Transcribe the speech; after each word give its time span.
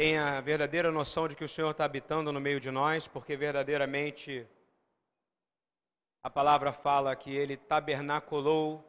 tenha 0.00 0.40
verdadeira 0.40 0.90
noção 0.90 1.28
de 1.28 1.36
que 1.36 1.44
o 1.44 1.48
Senhor 1.48 1.72
está 1.72 1.84
habitando 1.84 2.32
no 2.32 2.40
meio 2.40 2.58
de 2.58 2.70
nós, 2.70 3.06
porque 3.06 3.36
verdadeiramente 3.36 4.46
a 6.22 6.30
palavra 6.30 6.72
fala 6.72 7.14
que 7.14 7.36
ele 7.36 7.58
tabernaculou, 7.58 8.82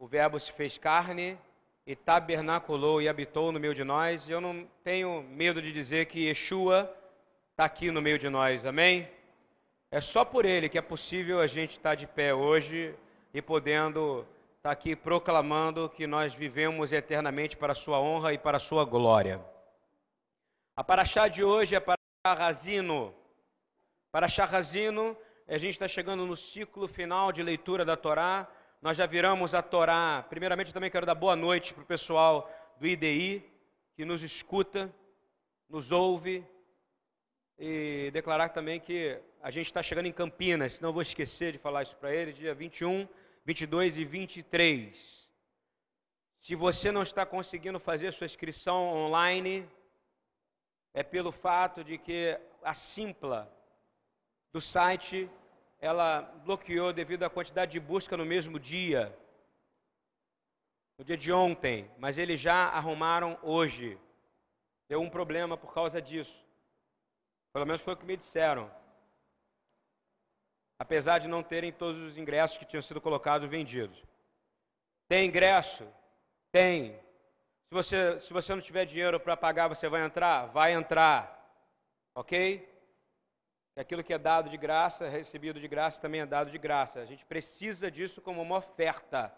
o 0.00 0.08
Verbo 0.08 0.36
se 0.40 0.50
fez 0.50 0.76
carne 0.76 1.38
e 1.86 1.94
tabernaculou 1.94 3.00
e 3.00 3.08
habitou 3.08 3.52
no 3.52 3.60
meio 3.60 3.72
de 3.72 3.84
nós. 3.84 4.28
E 4.28 4.32
eu 4.32 4.40
não 4.40 4.68
tenho 4.82 5.22
medo 5.22 5.62
de 5.62 5.72
dizer 5.72 6.06
que 6.06 6.26
Yeshua 6.26 6.92
está 7.52 7.64
aqui 7.64 7.92
no 7.92 8.02
meio 8.02 8.18
de 8.18 8.28
nós, 8.28 8.66
amém? 8.66 9.08
É 9.92 10.00
só 10.00 10.24
por 10.24 10.44
ele 10.44 10.68
que 10.68 10.76
é 10.76 10.82
possível 10.82 11.38
a 11.38 11.46
gente 11.46 11.76
estar 11.76 11.90
tá 11.90 11.94
de 11.94 12.08
pé 12.08 12.34
hoje 12.34 12.96
e 13.32 13.40
podendo 13.40 14.26
estar 14.56 14.70
tá 14.70 14.72
aqui 14.72 14.96
proclamando 14.96 15.88
que 15.88 16.04
nós 16.04 16.34
vivemos 16.34 16.92
eternamente 16.92 17.56
para 17.56 17.74
a 17.74 17.76
sua 17.76 18.00
honra 18.00 18.32
e 18.32 18.38
para 18.38 18.56
a 18.56 18.60
sua 18.60 18.84
glória. 18.84 19.40
A 20.78 20.84
paraxá 20.84 21.26
de 21.26 21.42
hoje 21.42 21.74
é 21.74 21.80
para 21.80 21.98
Razino. 22.24 23.12
Para 24.12 24.28
Razino, 24.28 25.18
a 25.48 25.58
gente 25.58 25.72
está 25.72 25.88
chegando 25.88 26.24
no 26.24 26.36
ciclo 26.36 26.86
final 26.86 27.32
de 27.32 27.42
leitura 27.42 27.84
da 27.84 27.96
Torá. 27.96 28.46
Nós 28.80 28.96
já 28.96 29.04
viramos 29.04 29.54
a 29.54 29.60
Torá. 29.60 30.24
Primeiramente, 30.30 30.68
eu 30.68 30.72
também 30.72 30.88
quero 30.88 31.04
dar 31.04 31.16
boa 31.16 31.34
noite 31.34 31.74
para 31.74 31.82
o 31.82 31.84
pessoal 31.84 32.48
do 32.78 32.86
IDI, 32.86 33.44
que 33.96 34.04
nos 34.04 34.22
escuta, 34.22 34.88
nos 35.68 35.90
ouve, 35.90 36.46
e 37.58 38.12
declarar 38.12 38.50
também 38.50 38.78
que 38.78 39.20
a 39.42 39.50
gente 39.50 39.66
está 39.66 39.82
chegando 39.82 40.06
em 40.06 40.12
Campinas, 40.12 40.78
não 40.78 40.92
vou 40.92 41.02
esquecer 41.02 41.50
de 41.50 41.58
falar 41.58 41.82
isso 41.82 41.96
para 41.96 42.14
eles, 42.14 42.36
dia 42.36 42.54
21, 42.54 43.08
22 43.44 43.96
e 43.96 44.04
23. 44.04 45.28
Se 46.38 46.54
você 46.54 46.92
não 46.92 47.02
está 47.02 47.26
conseguindo 47.26 47.80
fazer 47.80 48.12
sua 48.12 48.26
inscrição 48.26 48.94
online, 48.94 49.68
é 50.92 51.02
pelo 51.02 51.30
fato 51.30 51.84
de 51.84 51.98
que 51.98 52.38
a 52.62 52.74
Simpla 52.74 53.52
do 54.52 54.60
site 54.60 55.30
ela 55.80 56.22
bloqueou 56.44 56.92
devido 56.92 57.22
à 57.22 57.30
quantidade 57.30 57.72
de 57.72 57.80
busca 57.80 58.16
no 58.16 58.24
mesmo 58.24 58.58
dia, 58.58 59.16
no 60.98 61.04
dia 61.04 61.16
de 61.16 61.32
ontem, 61.32 61.88
mas 61.98 62.18
eles 62.18 62.40
já 62.40 62.68
arrumaram 62.68 63.38
hoje. 63.42 63.98
Deu 64.88 65.00
um 65.00 65.08
problema 65.08 65.56
por 65.56 65.72
causa 65.72 66.02
disso. 66.02 66.44
Pelo 67.52 67.66
menos 67.66 67.80
foi 67.80 67.94
o 67.94 67.96
que 67.96 68.06
me 68.06 68.16
disseram. 68.16 68.70
Apesar 70.78 71.18
de 71.18 71.28
não 71.28 71.42
terem 71.42 71.72
todos 71.72 72.00
os 72.00 72.16
ingressos 72.16 72.58
que 72.58 72.64
tinham 72.64 72.82
sido 72.82 73.00
colocados 73.00 73.48
vendidos. 73.48 74.02
Tem 75.08 75.26
ingresso? 75.26 75.86
Tem. 76.50 76.98
Se 77.68 77.74
você, 77.74 78.20
se 78.20 78.32
você 78.32 78.54
não 78.54 78.62
tiver 78.62 78.86
dinheiro 78.86 79.20
para 79.20 79.36
pagar, 79.36 79.68
você 79.68 79.90
vai 79.90 80.02
entrar? 80.02 80.46
Vai 80.46 80.72
entrar. 80.72 81.52
Ok? 82.14 82.66
Aquilo 83.76 84.02
que 84.02 84.14
é 84.14 84.16
dado 84.16 84.48
de 84.48 84.56
graça, 84.56 85.06
recebido 85.06 85.60
de 85.60 85.68
graça, 85.68 86.00
também 86.00 86.22
é 86.22 86.26
dado 86.26 86.50
de 86.50 86.56
graça. 86.56 86.98
A 86.98 87.04
gente 87.04 87.26
precisa 87.26 87.90
disso 87.90 88.22
como 88.22 88.40
uma 88.40 88.56
oferta 88.56 89.30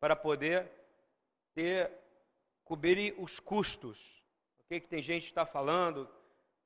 para 0.00 0.16
poder 0.16 0.68
ter, 1.54 1.92
cobrir 2.64 3.14
os 3.18 3.38
custos. 3.38 4.20
Ok? 4.64 4.80
Que 4.80 4.88
tem 4.88 5.00
gente 5.00 5.22
que 5.22 5.28
está 5.28 5.46
falando, 5.46 6.10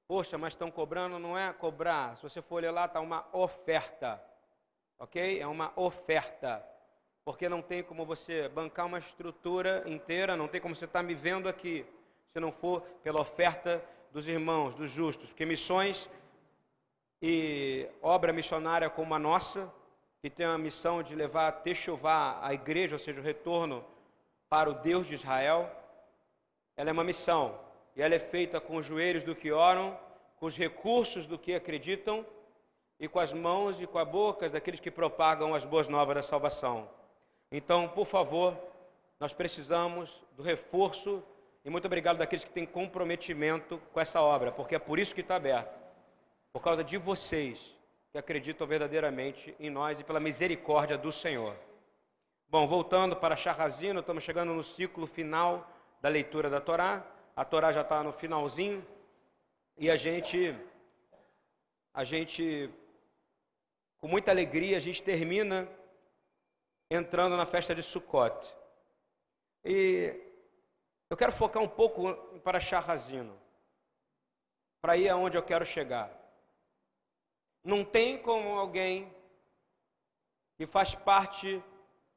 poxa, 0.09 0.39
mas 0.39 0.55
estão 0.55 0.71
cobrando, 0.71 1.19
não 1.19 1.37
é 1.37 1.53
cobrar. 1.53 2.17
Se 2.17 2.23
você 2.23 2.41
for 2.41 2.57
olhar 2.57 2.73
lá, 2.73 2.87
está 2.87 2.99
uma 2.99 3.29
oferta. 3.37 4.25
Ok? 4.99 5.39
É 5.39 5.47
uma 5.47 5.71
oferta 5.77 6.67
porque 7.25 7.49
não 7.49 7.63
tem 7.63 7.83
como 7.83 8.05
você 8.05 8.49
bancar 8.49 8.87
uma 8.87 8.99
estrutura 8.99 9.83
inteira, 9.87 10.37
não 10.37 10.49
tem 10.49 10.61
como 10.61 10.75
você 10.75 10.85
estar 10.85 11.01
tá 11.01 11.03
me 11.03 11.15
vendo 11.15 11.49
aqui, 11.49 11.85
se 12.33 12.41
não 12.41 12.53
for 12.53 12.83
pela 13.03 13.21
oferta 13.21 13.83
dos 14.13 14.27
irmãos, 14.27 14.75
dos 14.75 14.91
justos, 14.91 15.29
porque 15.29 15.45
missões 15.45 16.09
e 17.23 17.87
obra 18.01 18.33
missionária 18.33 18.89
como 18.89 19.15
a 19.15 19.19
nossa, 19.19 19.73
que 20.21 20.31
tem 20.31 20.47
a 20.47 20.59
missão 20.59 21.03
de 21.03 21.15
levar 21.15 21.53
techuvá 21.63 22.39
a 22.43 22.53
igreja, 22.53 22.95
ou 22.95 22.99
seja, 22.99 23.21
o 23.21 23.25
retorno 23.25 23.85
para 24.49 24.71
o 24.71 24.75
Deus 24.75 25.07
de 25.07 25.15
Israel, 25.15 25.71
ela 26.77 26.91
é 26.91 26.93
uma 26.93 27.05
missão, 27.05 27.59
e 27.95 28.03
ela 28.03 28.15
é 28.15 28.19
feita 28.19 28.61
com 28.61 28.77
os 28.77 28.87
joelhos 28.87 29.25
do 29.25 29.35
que 29.35 29.53
oram, 29.53 29.99
com 30.37 30.47
os 30.47 30.57
recursos 30.57 31.27
do 31.27 31.39
que 31.39 31.55
acreditam, 31.55 32.25
e 32.99 33.09
com 33.09 33.19
as 33.19 33.33
mãos 33.33 33.81
e 33.81 33.87
com 33.87 33.99
a 33.99 34.05
boca 34.05 34.49
daqueles 34.51 34.79
que 34.79 34.91
propagam 34.91 35.55
as 35.55 35.65
boas 35.65 35.89
novas 35.89 36.15
da 36.15 36.23
salvação. 36.23 36.89
Então, 37.53 37.89
por 37.89 38.07
favor, 38.07 38.57
nós 39.19 39.33
precisamos 39.33 40.23
do 40.37 40.43
reforço 40.43 41.23
e 41.65 41.71
muito 41.71 41.85
obrigado 41.87 42.19
daqueles 42.19 42.45
que 42.45 42.51
têm 42.51 42.65
comprometimento 42.65 43.79
com 43.93 44.01
essa 44.01 44.21
obra, 44.23 44.53
porque 44.53 44.77
é 44.77 44.79
por 44.79 44.99
isso 44.99 45.15
que 45.15 45.21
está 45.21 45.37
aberto. 45.37 45.79
Por 46.53 46.63
causa 46.63 46.85
de 46.85 46.97
vocês 46.97 47.77
que 48.13 48.19
acreditam 48.19 48.67
verdadeiramente 48.67 49.55
em 49.59 49.69
nós 49.69 50.01
e 50.01 50.05
pela 50.05 50.21
misericórdia 50.21 50.97
do 50.97 51.13
Senhor. 51.13 51.55
Bom, 52.49 52.67
voltando 52.67 53.15
para 53.15 53.37
Charrazino, 53.37 54.01
estamos 54.01 54.25
chegando 54.25 54.55
no 54.55 54.63
ciclo 54.63 55.07
final 55.07 55.69
da 56.01 56.09
leitura 56.09 56.49
da 56.49 56.61
Torá. 56.61 57.05
A 57.37 57.45
Torá 57.45 57.71
já 57.73 57.83
está 57.83 58.03
no 58.03 58.13
finalzinho 58.13 58.85
e 59.77 59.91
a 59.91 59.97
gente, 59.97 60.57
a 61.95 62.03
gente, 62.05 62.71
com 63.99 64.09
muita 64.09 64.31
alegria, 64.31 64.77
a 64.77 64.81
gente 64.81 65.03
termina 65.03 65.69
entrando 66.91 67.37
na 67.37 67.47
festa 67.47 67.75
de 67.75 67.83
Sukkot. 67.83 68.53
E 69.65 70.13
eu 71.09 71.17
quero 71.17 71.33
focar 71.33 71.63
um 71.63 71.69
pouco 71.69 72.13
para 72.41 72.59
Charrazino, 72.59 73.39
para 74.83 74.97
ir 74.97 75.09
aonde 75.09 75.37
eu 75.37 75.43
quero 75.43 75.65
chegar. 75.65 76.11
Não 77.63 77.85
tem 77.85 78.19
como 78.21 78.59
alguém 78.59 79.15
que 80.57 80.67
faz 80.67 80.95
parte 80.95 81.63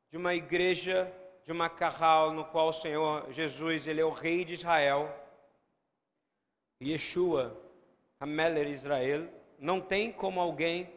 de 0.09 0.17
uma 0.17 0.33
igreja, 0.33 1.13
de 1.45 1.51
uma 1.51 1.69
carral, 1.69 2.31
no 2.31 2.45
qual 2.45 2.69
o 2.69 2.73
Senhor 2.73 3.31
Jesus, 3.31 3.85
ele 3.85 4.01
é 4.01 4.05
o 4.05 4.11
rei 4.11 4.43
de 4.43 4.53
Israel, 4.53 5.13
Yeshua, 6.81 7.59
Hameler 8.19 8.67
Israel, 8.67 9.29
não 9.59 9.81
tem 9.81 10.11
como 10.11 10.39
alguém 10.39 10.91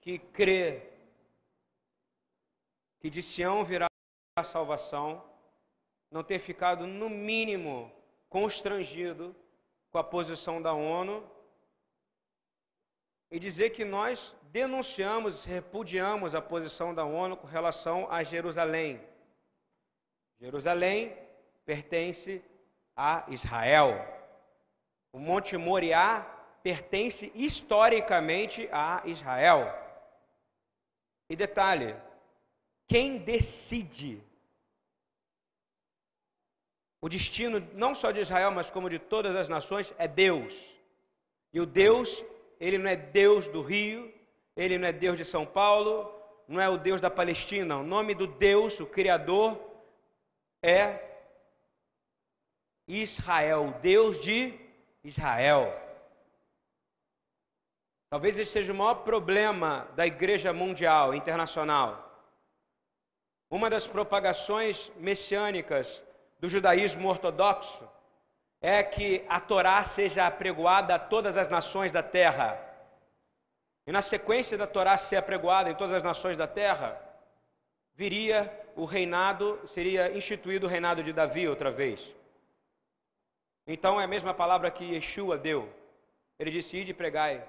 que 0.00 0.18
crê 0.18 0.89
que 3.00 3.08
de 3.08 3.22
Sião 3.22 3.64
virá 3.64 3.86
a 4.36 4.44
salvação, 4.44 5.24
não 6.10 6.22
ter 6.22 6.38
ficado, 6.38 6.86
no 6.86 7.08
mínimo, 7.08 7.90
constrangido 8.28 9.34
com 9.90 9.98
a 9.98 10.04
posição 10.04 10.60
da 10.60 10.72
ONU 10.72 11.28
e 13.30 13.38
dizer 13.38 13.70
que 13.70 13.84
nós 13.84 14.34
denunciamos, 14.50 15.44
repudiamos 15.44 16.34
a 16.34 16.42
posição 16.42 16.94
da 16.94 17.04
ONU 17.04 17.36
com 17.36 17.46
relação 17.46 18.10
a 18.10 18.22
Jerusalém. 18.22 19.00
Jerusalém 20.38 21.16
pertence 21.64 22.42
a 22.96 23.24
Israel. 23.28 24.06
O 25.12 25.18
Monte 25.18 25.56
Moriá 25.56 26.22
pertence 26.62 27.32
historicamente 27.34 28.68
a 28.72 29.02
Israel. 29.04 29.72
E 31.28 31.36
detalhe, 31.36 31.96
quem 32.90 33.18
decide 33.18 34.20
o 37.00 37.08
destino 37.08 37.64
não 37.72 37.94
só 37.94 38.10
de 38.10 38.18
Israel, 38.18 38.50
mas 38.50 38.68
como 38.68 38.90
de 38.90 38.98
todas 38.98 39.34
as 39.36 39.48
nações 39.48 39.94
é 39.96 40.08
Deus. 40.08 40.74
E 41.52 41.60
o 41.60 41.66
Deus, 41.66 42.22
ele 42.58 42.78
não 42.78 42.90
é 42.90 42.96
Deus 42.96 43.46
do 43.46 43.62
Rio, 43.62 44.12
ele 44.56 44.76
não 44.76 44.88
é 44.88 44.92
Deus 44.92 45.16
de 45.16 45.24
São 45.24 45.46
Paulo, 45.46 46.12
não 46.48 46.60
é 46.60 46.68
o 46.68 46.76
Deus 46.76 47.00
da 47.00 47.08
Palestina. 47.08 47.76
O 47.76 47.84
nome 47.84 48.12
do 48.12 48.26
Deus, 48.26 48.80
o 48.80 48.86
Criador, 48.86 49.56
é 50.60 50.98
Israel, 52.88 53.72
Deus 53.80 54.18
de 54.18 54.58
Israel. 55.04 55.72
Talvez 58.10 58.36
esse 58.36 58.50
seja 58.50 58.72
o 58.72 58.76
maior 58.76 58.96
problema 58.96 59.88
da 59.94 60.04
igreja 60.04 60.52
mundial, 60.52 61.14
internacional. 61.14 62.09
Uma 63.50 63.68
das 63.68 63.84
propagações 63.84 64.92
messiânicas 64.96 66.04
do 66.38 66.48
judaísmo 66.48 67.08
ortodoxo 67.08 67.86
é 68.60 68.80
que 68.80 69.24
a 69.28 69.40
Torá 69.40 69.82
seja 69.82 70.24
apregoada 70.24 70.94
a 70.94 70.98
todas 71.00 71.36
as 71.36 71.48
nações 71.48 71.90
da 71.90 72.00
terra. 72.02 72.64
E 73.84 73.90
na 73.90 74.02
sequência 74.02 74.56
da 74.56 74.68
Torá 74.68 74.96
ser 74.96 75.16
apregoada 75.16 75.68
em 75.68 75.74
todas 75.74 75.96
as 75.96 76.02
nações 76.02 76.36
da 76.36 76.46
terra, 76.46 77.00
viria 77.96 78.48
o 78.76 78.84
reinado, 78.84 79.58
seria 79.66 80.16
instituído 80.16 80.66
o 80.66 80.70
reinado 80.70 81.02
de 81.02 81.12
Davi 81.12 81.48
outra 81.48 81.72
vez. 81.72 82.14
Então 83.66 84.00
é 84.00 84.04
a 84.04 84.08
mesma 84.08 84.32
palavra 84.32 84.70
que 84.70 84.94
Yeshua 84.94 85.36
deu. 85.36 85.68
Ele 86.38 86.52
disse: 86.52 86.76
Ide 86.76 86.92
e 86.92 86.94
pregai. 86.94 87.44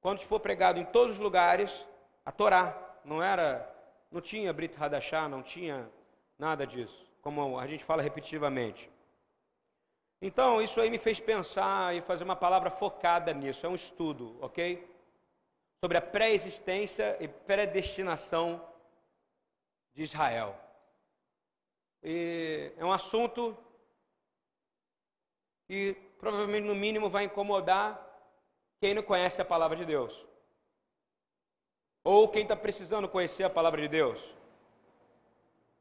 Quando 0.00 0.18
for 0.18 0.40
pregado 0.40 0.80
em 0.80 0.84
todos 0.84 1.14
os 1.14 1.18
lugares, 1.20 1.86
a 2.26 2.32
Torá, 2.32 2.76
não 3.04 3.22
era 3.22 3.71
não 4.12 4.20
tinha 4.20 4.52
Brit 4.52 4.76
Hadashah, 4.78 5.28
não 5.28 5.42
tinha 5.42 5.90
nada 6.38 6.66
disso, 6.66 7.10
como 7.22 7.58
a 7.58 7.66
gente 7.66 7.82
fala 7.82 8.02
repetitivamente. 8.02 8.90
Então, 10.20 10.62
isso 10.62 10.80
aí 10.80 10.90
me 10.90 10.98
fez 10.98 11.18
pensar 11.18 11.96
e 11.96 12.02
fazer 12.02 12.22
uma 12.22 12.36
palavra 12.36 12.70
focada 12.70 13.32
nisso, 13.32 13.66
é 13.66 13.68
um 13.68 13.74
estudo, 13.74 14.36
ok? 14.40 14.88
Sobre 15.80 15.96
a 15.96 16.02
pré-existência 16.02 17.16
e 17.20 17.26
predestinação 17.26 18.64
de 19.94 20.02
Israel. 20.02 20.56
E 22.02 22.72
é 22.76 22.84
um 22.84 22.92
assunto 22.92 23.56
que 25.66 25.96
provavelmente, 26.18 26.68
no 26.68 26.74
mínimo, 26.74 27.10
vai 27.10 27.24
incomodar 27.24 28.00
quem 28.80 28.94
não 28.94 29.02
conhece 29.02 29.42
a 29.42 29.44
palavra 29.44 29.76
de 29.76 29.84
Deus. 29.84 30.24
Ou 32.04 32.28
quem 32.28 32.42
está 32.42 32.56
precisando 32.56 33.08
conhecer 33.08 33.44
a 33.44 33.50
palavra 33.50 33.80
de 33.80 33.88
Deus. 33.88 34.20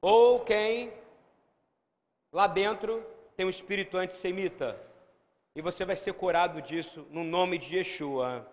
Ou 0.02 0.40
quem 0.40 0.94
lá 2.32 2.48
dentro 2.48 3.06
tem 3.36 3.46
um 3.46 3.50
espírito 3.50 3.98
antissemita. 3.98 4.80
E 5.56 5.62
você 5.62 5.84
vai 5.84 5.96
ser 5.96 6.14
curado 6.14 6.62
disso 6.62 7.06
no 7.10 7.24
nome 7.24 7.58
de 7.58 7.78
Yeshua. 7.78 8.48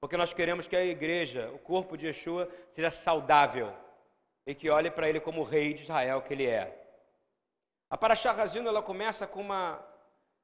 Porque 0.00 0.16
nós 0.16 0.32
queremos 0.32 0.66
que 0.66 0.76
a 0.76 0.84
igreja, 0.84 1.50
o 1.54 1.58
corpo 1.58 1.96
de 1.96 2.06
Yeshua, 2.06 2.48
seja 2.72 2.90
saudável 2.90 3.72
e 4.46 4.54
que 4.54 4.70
olhe 4.70 4.90
para 4.90 5.08
ele 5.08 5.20
como 5.20 5.42
o 5.42 5.44
rei 5.44 5.74
de 5.74 5.82
Israel 5.82 6.22
que 6.22 6.32
ele 6.32 6.46
é. 6.46 6.76
A 7.88 7.96
Paraxá 7.96 8.32
Razino, 8.32 8.68
ela 8.68 8.82
começa 8.82 9.26
com 9.26 9.40
uma 9.40 9.84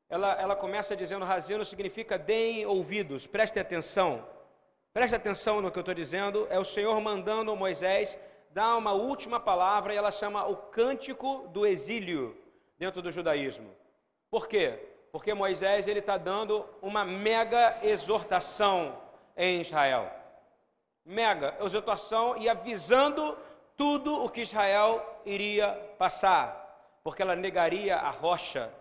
ela, 0.08 0.40
ela 0.40 0.54
começa 0.54 0.96
dizendo 0.96 1.24
Razino 1.24 1.64
significa 1.64 2.16
deem 2.18 2.64
ouvidos, 2.64 3.26
preste 3.26 3.58
atenção. 3.58 4.24
Preste 4.96 5.14
atenção 5.14 5.60
no 5.60 5.70
que 5.70 5.76
eu 5.76 5.82
estou 5.82 5.94
dizendo. 5.94 6.46
É 6.48 6.58
o 6.58 6.64
Senhor 6.64 6.98
mandando 7.02 7.54
Moisés 7.54 8.18
dar 8.50 8.78
uma 8.78 8.92
última 8.92 9.38
palavra 9.38 9.92
e 9.92 9.96
ela 9.98 10.10
chama 10.10 10.46
o 10.46 10.56
cântico 10.56 11.46
do 11.48 11.66
exílio 11.66 12.34
dentro 12.78 13.02
do 13.02 13.10
judaísmo. 13.10 13.76
Por 14.30 14.48
quê? 14.48 14.88
Porque 15.12 15.34
Moisés 15.34 15.86
ele 15.86 15.98
está 15.98 16.16
dando 16.16 16.64
uma 16.80 17.04
mega 17.04 17.78
exortação 17.82 18.98
em 19.36 19.60
Israel. 19.60 20.10
Mega 21.04 21.54
exortação 21.60 22.34
e 22.38 22.48
avisando 22.48 23.36
tudo 23.76 24.24
o 24.24 24.30
que 24.30 24.40
Israel 24.40 25.20
iria 25.26 25.74
passar. 25.98 26.98
Porque 27.04 27.20
ela 27.20 27.36
negaria 27.36 27.96
a 27.96 28.08
rocha. 28.08 28.72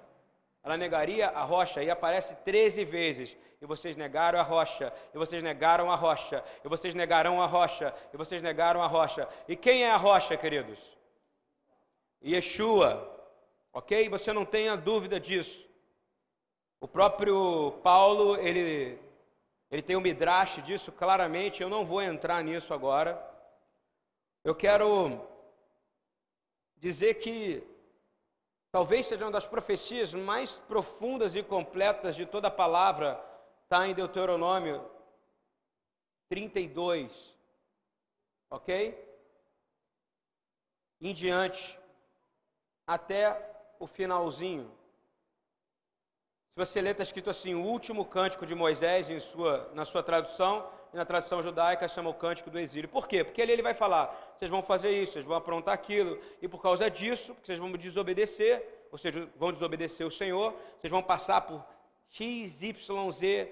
Ela 0.65 0.75
negaria 0.75 1.29
a 1.29 1.43
rocha 1.43 1.81
e 1.81 1.89
aparece 1.89 2.35
13 2.43 2.83
vezes. 2.83 3.37
E 3.61 3.65
vocês 3.65 3.95
negaram 3.95 4.39
a 4.39 4.43
rocha, 4.43 4.91
e 5.13 5.17
vocês 5.17 5.41
negaram 5.41 5.89
a 5.89 5.95
rocha, 5.95 6.43
e 6.63 6.67
vocês 6.67 6.93
negarão 6.93 7.41
a 7.41 7.45
rocha, 7.45 7.93
e 8.13 8.17
vocês 8.17 8.41
negaram 8.41 8.83
a 8.83 8.87
rocha. 8.87 9.29
E 9.47 9.55
quem 9.55 9.83
é 9.83 9.91
a 9.91 9.95
rocha, 9.95 10.35
queridos? 10.35 10.77
Yeshua, 12.23 13.15
Ok? 13.75 14.07
Você 14.07 14.31
não 14.31 14.45
tenha 14.45 14.77
dúvida 14.77 15.19
disso. 15.19 15.67
O 16.79 16.87
próprio 16.87 17.73
Paulo, 17.83 18.37
ele, 18.37 18.97
ele 19.69 19.81
tem 19.81 19.97
um 19.97 20.01
midrash 20.01 20.63
disso 20.63 20.93
claramente, 20.93 21.61
eu 21.61 21.67
não 21.67 21.85
vou 21.85 22.01
entrar 22.01 22.41
nisso 22.41 22.73
agora. 22.73 23.21
Eu 24.45 24.55
quero 24.55 25.27
dizer 26.77 27.15
que 27.15 27.67
talvez 28.75 29.05
seja 29.05 29.23
uma 29.23 29.31
das 29.31 29.47
profecias 29.47 30.13
mais 30.13 30.57
profundas 30.67 31.33
e 31.33 31.41
completas 31.41 32.13
de 32.13 32.25
toda 32.25 32.49
a 32.49 32.51
palavra, 32.51 33.17
está 33.63 33.87
em 33.87 33.95
Deuteronômio 33.95 34.83
32, 36.27 37.37
ok? 38.49 39.01
Em 40.99 41.13
diante, 41.13 41.79
até 42.85 43.49
o 43.79 43.87
finalzinho. 43.87 44.69
Se 46.55 46.59
você 46.59 46.79
ler, 46.79 46.91
está 46.91 47.03
escrito 47.03 47.29
assim: 47.29 47.53
o 47.53 47.65
último 47.65 48.05
cântico 48.05 48.45
de 48.45 48.55
Moisés 48.55 49.09
em 49.09 49.19
sua, 49.19 49.69
na 49.73 49.83
sua 49.83 50.01
tradução, 50.01 50.65
e 50.93 50.95
na 50.95 51.03
tradução 51.03 51.41
judaica 51.41 51.85
chama 51.85 52.09
o 52.09 52.13
cântico 52.13 52.49
do 52.49 52.57
exílio. 52.57 52.87
Por 52.87 53.09
quê? 53.09 53.25
Porque 53.25 53.41
ali 53.41 53.51
ele 53.51 53.61
vai 53.61 53.73
falar: 53.73 54.33
vocês 54.37 54.49
vão 54.49 54.63
fazer 54.63 54.91
isso, 54.91 55.11
vocês 55.11 55.25
vão 55.25 55.35
aprontar 55.35 55.73
aquilo, 55.73 56.17
e 56.41 56.47
por 56.47 56.61
causa 56.61 56.89
disso, 56.89 57.35
vocês 57.43 57.59
vão 57.59 57.69
desobedecer, 57.73 58.87
ou 58.89 58.97
seja, 58.97 59.29
vão 59.35 59.51
desobedecer 59.51 60.07
o 60.07 60.11
Senhor, 60.11 60.55
vocês 60.79 60.89
vão 60.89 61.03
passar 61.03 61.41
por 61.41 61.61
X, 62.09 62.61
Y, 62.61 63.11
Z, 63.11 63.51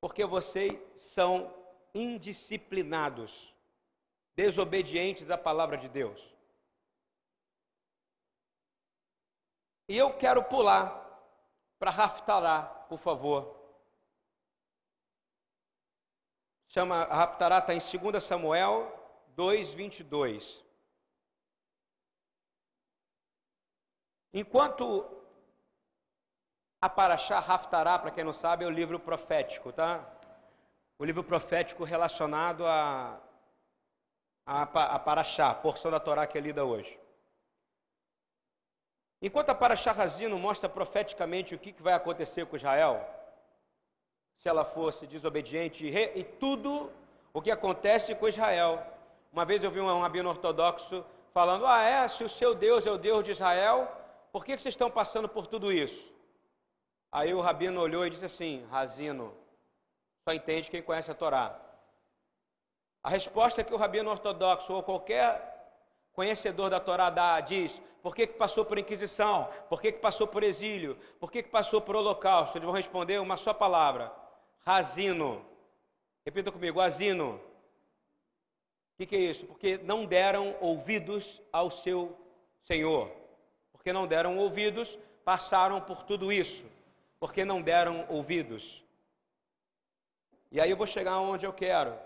porque 0.00 0.24
vocês 0.24 0.72
são 0.96 1.54
indisciplinados, 1.94 3.54
desobedientes 4.34 5.30
à 5.30 5.38
palavra 5.38 5.76
de 5.76 5.88
Deus. 5.88 6.20
E 9.88 9.96
eu 9.96 10.12
quero 10.14 10.42
pular 10.42 11.11
para 11.82 11.90
Raftará, 11.90 12.62
por 12.88 12.96
favor. 12.96 13.56
Chama, 16.68 17.02
Raftará 17.06 17.58
está 17.58 17.74
em 17.74 17.80
2 17.80 18.22
Samuel 18.22 18.86
2, 19.34 19.72
22. 19.72 20.64
Enquanto 24.32 25.10
a 26.80 26.88
Paraxá 26.88 27.40
Raftará, 27.40 27.98
para 27.98 28.12
quem 28.12 28.22
não 28.22 28.32
sabe, 28.32 28.62
é 28.62 28.68
o 28.68 28.70
livro 28.70 29.00
profético, 29.00 29.72
tá? 29.72 30.08
O 31.00 31.04
livro 31.04 31.24
profético 31.24 31.82
relacionado 31.82 32.64
a, 32.64 33.20
a, 34.46 34.62
a 34.62 34.98
Paraxá, 35.00 35.52
porção 35.52 35.90
da 35.90 35.98
Torá 35.98 36.28
que 36.28 36.38
é 36.38 36.40
lida 36.40 36.64
hoje. 36.64 37.01
Enquanto 39.22 39.50
a 39.50 39.54
Paraxá 39.54 39.92
Razino 39.92 40.36
mostra 40.36 40.68
profeticamente 40.68 41.54
o 41.54 41.58
que 41.58 41.80
vai 41.80 41.94
acontecer 41.94 42.44
com 42.44 42.56
Israel, 42.56 43.08
se 44.36 44.48
ela 44.48 44.64
fosse 44.64 45.06
desobediente 45.06 45.86
e, 45.86 46.18
e 46.18 46.24
tudo 46.24 46.90
o 47.32 47.40
que 47.40 47.52
acontece 47.52 48.12
com 48.16 48.26
Israel. 48.26 48.84
Uma 49.32 49.44
vez 49.44 49.62
eu 49.62 49.70
vi 49.70 49.80
um 49.80 50.00
rabino 50.00 50.28
ortodoxo 50.28 51.04
falando: 51.32 51.64
Ah, 51.64 51.84
é, 51.84 52.08
se 52.08 52.24
o 52.24 52.28
seu 52.28 52.52
Deus 52.52 52.84
é 52.84 52.90
o 52.90 52.98
Deus 52.98 53.22
de 53.24 53.30
Israel, 53.30 53.88
por 54.32 54.44
que, 54.44 54.56
que 54.56 54.62
vocês 54.62 54.72
estão 54.74 54.90
passando 54.90 55.28
por 55.28 55.46
tudo 55.46 55.72
isso? 55.72 56.10
Aí 57.12 57.32
o 57.32 57.40
rabino 57.40 57.80
olhou 57.80 58.04
e 58.04 58.10
disse 58.10 58.24
assim: 58.24 58.66
Razino, 58.72 59.32
só 60.24 60.34
entende 60.34 60.68
quem 60.68 60.82
conhece 60.82 61.12
a 61.12 61.14
Torá. 61.14 61.56
A 63.04 63.08
resposta 63.08 63.62
que 63.62 63.72
o 63.72 63.76
rabino 63.76 64.10
ortodoxo 64.10 64.72
ou 64.72 64.82
qualquer 64.82 65.51
conhecedor 66.12 66.70
da 66.70 66.80
Torá 66.80 67.10
dá, 67.10 67.40
diz, 67.40 67.80
por 68.02 68.16
que, 68.16 68.26
que 68.26 68.34
passou 68.34 68.64
por 68.64 68.78
inquisição? 68.78 69.48
Por 69.68 69.80
que, 69.80 69.92
que 69.92 70.00
passou 70.00 70.26
por 70.26 70.42
exílio? 70.42 70.98
Por 71.20 71.30
que, 71.30 71.42
que 71.42 71.48
passou 71.48 71.80
por 71.80 71.94
holocausto? 71.94 72.58
Eles 72.58 72.66
vão 72.66 72.74
responder 72.74 73.20
uma 73.20 73.36
só 73.36 73.54
palavra: 73.54 74.12
razino. 74.66 75.46
Repita 76.24 76.50
comigo: 76.50 76.80
azino. 76.80 77.40
O 78.92 78.96
que, 78.96 79.06
que 79.06 79.16
é 79.16 79.20
isso? 79.20 79.46
Porque 79.46 79.78
não 79.78 80.04
deram 80.04 80.56
ouvidos 80.60 81.40
ao 81.52 81.70
seu 81.70 82.18
Senhor. 82.64 83.10
Porque 83.70 83.92
não 83.92 84.06
deram 84.06 84.36
ouvidos, 84.36 84.98
passaram 85.24 85.80
por 85.80 86.02
tudo 86.02 86.32
isso. 86.32 86.64
Porque 87.20 87.44
não 87.44 87.62
deram 87.62 88.04
ouvidos. 88.08 88.84
E 90.50 90.60
aí 90.60 90.70
eu 90.70 90.76
vou 90.76 90.86
chegar 90.86 91.20
onde 91.20 91.46
eu 91.46 91.52
quero. 91.52 91.96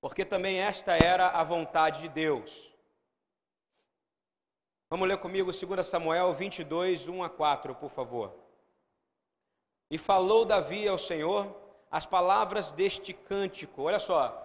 Porque 0.00 0.24
também 0.24 0.58
esta 0.58 0.96
era 0.96 1.28
a 1.28 1.44
vontade 1.44 2.00
de 2.00 2.08
Deus. 2.08 2.69
Vamos 4.92 5.06
ler 5.06 5.18
comigo 5.18 5.52
2 5.52 5.86
Samuel 5.86 6.34
22, 6.34 7.06
1 7.06 7.22
a 7.22 7.30
4, 7.30 7.76
por 7.76 7.92
favor. 7.92 8.34
E 9.88 9.96
falou 9.96 10.44
Davi 10.44 10.88
ao 10.88 10.98
Senhor 10.98 11.54
as 11.88 12.04
palavras 12.04 12.72
deste 12.72 13.12
cântico. 13.12 13.82
Olha 13.82 14.00
só. 14.00 14.36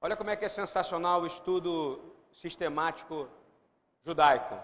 Olha 0.00 0.16
como 0.16 0.30
é 0.30 0.34
que 0.34 0.44
é 0.44 0.48
sensacional 0.48 1.22
o 1.22 1.26
estudo 1.28 2.16
sistemático 2.32 3.28
judaico. 4.04 4.58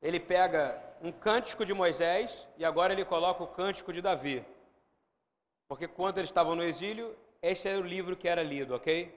Ele 0.00 0.18
pega 0.18 0.82
um 1.02 1.12
cântico 1.12 1.62
de 1.62 1.74
Moisés 1.74 2.48
e 2.56 2.64
agora 2.64 2.94
ele 2.94 3.04
coloca 3.04 3.44
o 3.44 3.48
cântico 3.48 3.92
de 3.92 4.00
Davi. 4.00 4.42
Porque 5.68 5.86
quando 5.86 6.16
eles 6.16 6.30
estavam 6.30 6.56
no 6.56 6.64
exílio, 6.64 7.14
esse 7.42 7.68
era 7.68 7.78
o 7.78 7.82
livro 7.82 8.16
que 8.16 8.26
era 8.26 8.42
lido, 8.42 8.74
ok? 8.74 9.14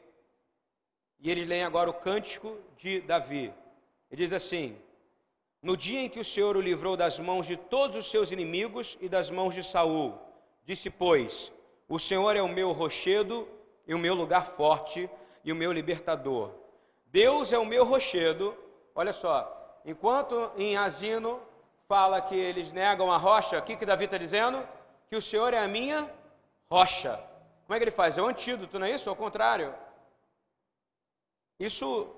E 1.22 1.32
eles 1.32 1.48
leem 1.48 1.64
agora 1.64 1.90
o 1.90 1.94
cântico 1.94 2.60
de 2.76 3.00
Davi. 3.00 3.63
Ele 4.14 4.22
diz 4.22 4.32
assim: 4.32 4.78
No 5.60 5.76
dia 5.76 6.02
em 6.02 6.08
que 6.08 6.20
o 6.20 6.24
Senhor 6.24 6.56
o 6.56 6.62
livrou 6.62 6.96
das 6.96 7.18
mãos 7.18 7.48
de 7.48 7.58
todos 7.58 7.96
os 7.96 8.12
seus 8.12 8.32
inimigos 8.32 8.96
e 9.02 9.10
das 9.10 9.32
mãos 9.32 9.56
de 9.56 9.64
Saul, 9.64 10.14
disse, 10.64 10.88
pois: 10.88 11.52
O 11.90 11.98
Senhor 11.98 12.36
é 12.36 12.42
o 12.42 12.48
meu 12.48 12.72
rochedo 12.74 13.48
e 13.88 13.94
o 13.96 13.98
meu 13.98 14.14
lugar 14.14 14.52
forte 14.52 15.10
e 15.44 15.52
o 15.52 15.56
meu 15.56 15.72
libertador. 15.72 16.52
Deus 17.08 17.52
é 17.52 17.58
o 17.58 17.66
meu 17.66 17.84
rochedo. 17.84 18.56
Olha 18.94 19.12
só, 19.12 19.82
enquanto 19.84 20.52
em 20.58 20.78
Asino 20.78 21.42
fala 21.88 22.22
que 22.22 22.36
eles 22.36 22.72
negam 22.72 23.12
a 23.12 23.18
rocha, 23.18 23.58
o 23.58 23.64
que, 23.64 23.76
que 23.76 23.84
Davi 23.86 24.06
está 24.06 24.20
dizendo? 24.20 24.64
Que 25.10 25.16
o 25.16 25.22
Senhor 25.24 25.56
é 25.56 25.58
a 25.58 25.68
minha 25.68 26.08
rocha. 26.70 27.20
Como 27.66 27.76
é 27.76 27.80
que 27.80 27.84
ele 27.86 27.90
faz? 27.90 28.16
É 28.16 28.22
o 28.22 28.28
antídoto, 28.28 28.78
não 28.78 28.86
é 28.86 28.92
isso? 28.92 29.10
Ao 29.10 29.16
contrário. 29.16 29.74
Isso 31.60 32.16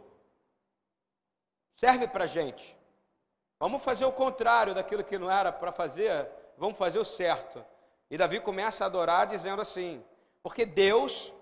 serve 1.76 2.08
para 2.08 2.24
a 2.24 2.28
gente. 2.28 2.76
Vamos 3.60 3.84
fazer 3.84 4.06
o 4.06 4.12
contrário 4.12 4.74
daquilo 4.74 5.04
que 5.04 5.18
não 5.18 5.32
era 5.32 5.52
para 5.52 5.72
fazer, 5.72 6.30
vamos 6.58 6.78
fazer 6.78 7.00
o 7.00 7.06
certo. 7.06 7.64
E 8.10 8.18
Davi 8.18 8.40
começa 8.40 8.84
a 8.84 8.88
adorar 8.88 9.28
dizendo 9.28 9.62
assim: 9.62 10.04
porque 10.44 10.66
Deus 10.66 11.34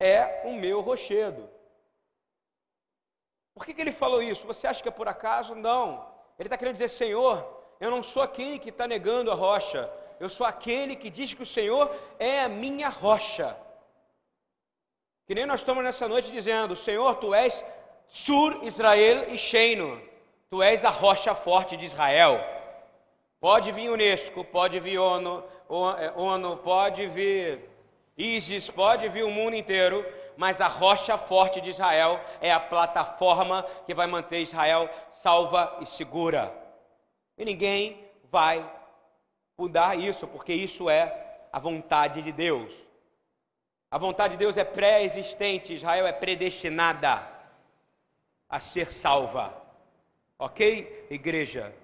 é 0.00 0.42
o 0.44 0.52
meu 0.52 0.80
rochedo. 0.80 1.50
Por 3.52 3.66
que, 3.66 3.74
que 3.74 3.80
ele 3.80 3.92
falou 3.92 4.22
isso? 4.22 4.46
Você 4.46 4.66
acha 4.66 4.82
que 4.82 4.88
é 4.88 4.92
por 4.92 5.08
acaso? 5.08 5.54
Não. 5.54 6.06
Ele 6.38 6.46
está 6.46 6.56
querendo 6.56 6.74
dizer: 6.74 6.88
Senhor, 6.88 7.46
eu 7.80 7.90
não 7.90 8.02
sou 8.02 8.22
aquele 8.22 8.58
que 8.58 8.70
está 8.70 8.86
negando 8.86 9.30
a 9.30 9.34
rocha, 9.34 9.90
eu 10.20 10.28
sou 10.28 10.46
aquele 10.46 10.94
que 10.96 11.10
diz 11.10 11.34
que 11.34 11.42
o 11.42 11.46
Senhor 11.46 11.94
é 12.18 12.42
a 12.42 12.48
minha 12.48 12.88
rocha. 12.88 13.56
Que 15.26 15.34
nem 15.34 15.44
nós 15.44 15.60
estamos 15.60 15.82
nessa 15.84 16.08
noite 16.08 16.30
dizendo: 16.30 16.74
Senhor, 16.74 17.16
tu 17.16 17.34
és 17.34 17.64
Sur 18.08 18.64
Israel 18.64 19.26
e 19.28 19.38
Sheino, 19.38 20.00
tu 20.48 20.62
és 20.62 20.82
a 20.84 20.88
rocha 20.88 21.34
forte 21.34 21.76
de 21.76 21.84
Israel. 21.84 22.40
Pode 23.38 23.70
vir 23.70 23.90
Unesco, 23.90 24.42
pode 24.42 24.80
vir 24.80 24.98
ONU, 24.98 25.44
ONU 26.16 26.56
pode 26.56 27.06
vir 27.06 27.68
ISIS, 28.16 28.70
pode 28.70 29.08
vir 29.10 29.24
o 29.24 29.30
mundo 29.30 29.54
inteiro, 29.54 30.04
mas 30.36 30.60
a 30.60 30.66
rocha 30.66 31.18
forte 31.18 31.60
de 31.60 31.68
Israel 31.68 32.18
é 32.40 32.50
a 32.50 32.58
plataforma 32.58 33.62
que 33.86 33.94
vai 33.94 34.06
manter 34.06 34.40
Israel 34.40 34.88
salva 35.10 35.76
e 35.80 35.86
segura. 35.86 36.52
E 37.36 37.44
ninguém 37.44 38.04
vai 38.30 38.68
mudar 39.56 39.96
isso, 39.96 40.26
porque 40.26 40.54
isso 40.54 40.88
é 40.88 41.46
a 41.52 41.58
vontade 41.58 42.22
de 42.22 42.32
Deus. 42.32 42.72
A 43.90 43.98
vontade 43.98 44.32
de 44.32 44.38
Deus 44.38 44.56
é 44.56 44.64
pré-existente, 44.64 45.74
Israel 45.74 46.06
é 46.06 46.12
predestinada 46.12 47.37
a 48.48 48.60
ser 48.60 48.90
salva. 48.92 49.54
Ok, 50.38 51.06
igreja? 51.10 51.74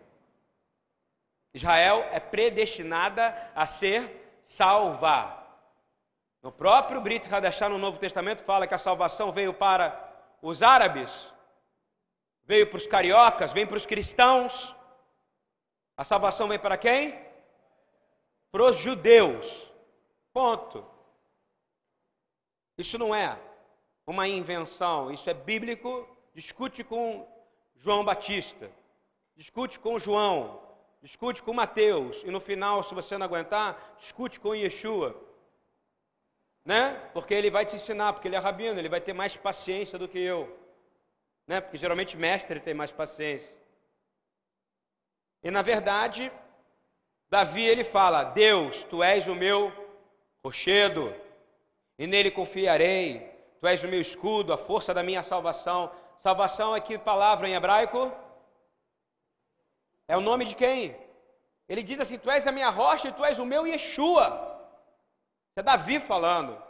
Israel 1.53 2.09
é 2.11 2.19
predestinada 2.19 3.51
a 3.55 3.67
ser 3.67 4.39
salva. 4.43 5.43
No 6.43 6.53
próprio 6.53 7.01
Brit 7.01 7.33
Hadashah, 7.33 7.69
no 7.69 7.79
Novo 7.79 7.99
Testamento, 7.99 8.43
fala 8.43 8.67
que 8.67 8.75
a 8.75 8.79
salvação 8.79 9.33
veio 9.33 9.55
para 9.55 10.13
os 10.43 10.63
árabes, 10.63 11.33
veio 12.45 12.67
para 12.67 12.77
os 12.77 12.87
cariocas, 12.87 13.53
veio 13.53 13.67
para 13.67 13.77
os 13.77 13.87
cristãos. 13.87 14.75
A 15.97 16.05
salvação 16.05 16.49
vem 16.49 16.59
para 16.59 16.77
quem? 16.77 17.19
Para 18.53 18.65
os 18.65 18.77
judeus. 18.77 19.67
Ponto. 20.33 20.85
Isso 22.77 22.99
não 22.99 23.15
é 23.15 23.39
uma 24.07 24.27
invenção, 24.29 25.11
isso 25.13 25.31
é 25.31 25.35
bíblico. 25.35 26.07
Discute 26.35 26.83
com 26.83 27.27
João 27.77 28.05
Batista, 28.05 28.71
discute 29.37 29.79
com 29.79 29.99
João, 29.99 30.61
discute 31.01 31.43
com 31.43 31.53
Mateus, 31.53 32.23
e 32.25 32.31
no 32.31 32.41
final, 32.41 32.83
se 32.83 32.95
você 32.95 33.17
não 33.17 33.27
aguentar, 33.27 33.95
discute 33.99 34.41
com 34.41 34.55
Yeshua. 34.55 35.15
Né? 36.65 36.93
Porque 37.13 37.35
ele 37.35 37.51
vai 37.51 37.65
te 37.65 37.77
ensinar, 37.77 38.13
porque 38.13 38.27
ele 38.27 38.37
é 38.37 38.39
rabino, 38.39 38.79
ele 38.79 38.89
vai 38.89 39.01
ter 39.01 39.13
mais 39.13 39.37
paciência 39.37 39.99
do 39.99 40.09
que 40.09 40.19
eu. 40.19 40.59
Né? 41.47 41.61
Porque 41.61 41.77
geralmente 41.77 42.17
mestre 42.17 42.59
tem 42.59 42.75
mais 42.75 42.91
paciência. 42.91 43.57
E 45.43 45.51
na 45.51 45.63
verdade, 45.63 46.33
Davi 47.29 47.65
ele 47.65 47.85
fala: 47.85 48.25
Deus, 48.25 48.83
tu 48.83 49.03
és 49.03 49.29
o 49.29 49.35
meu 49.35 49.71
rochedo, 50.43 51.15
e 51.99 52.07
nele 52.07 52.31
confiarei. 52.31 53.33
Tu 53.61 53.67
és 53.69 53.85
o 53.85 53.89
meu 53.89 54.01
escudo, 54.01 54.53
a 54.53 54.59
força 54.59 54.93
da 54.93 55.03
minha 55.03 55.23
salvação. 55.23 55.93
Salvação 56.19 56.75
é 56.75 56.81
que 56.81 56.97
palavra 56.99 57.49
em 57.49 57.55
hebraico? 57.55 58.13
É 60.07 60.17
o 60.17 60.21
nome 60.21 60.45
de 60.45 60.55
quem? 60.55 60.97
Ele 61.69 61.83
diz 61.83 61.99
assim: 62.01 62.19
Tu 62.19 62.31
és 62.31 62.47
a 62.47 62.53
minha 62.53 62.71
rocha 62.71 63.09
e 63.09 63.13
tu 63.13 63.25
és 63.25 63.39
o 63.39 63.45
meu 63.45 63.67
Yeshua. 63.67 64.55
É 65.57 65.63
Davi 65.63 66.01
falando. 66.01 66.63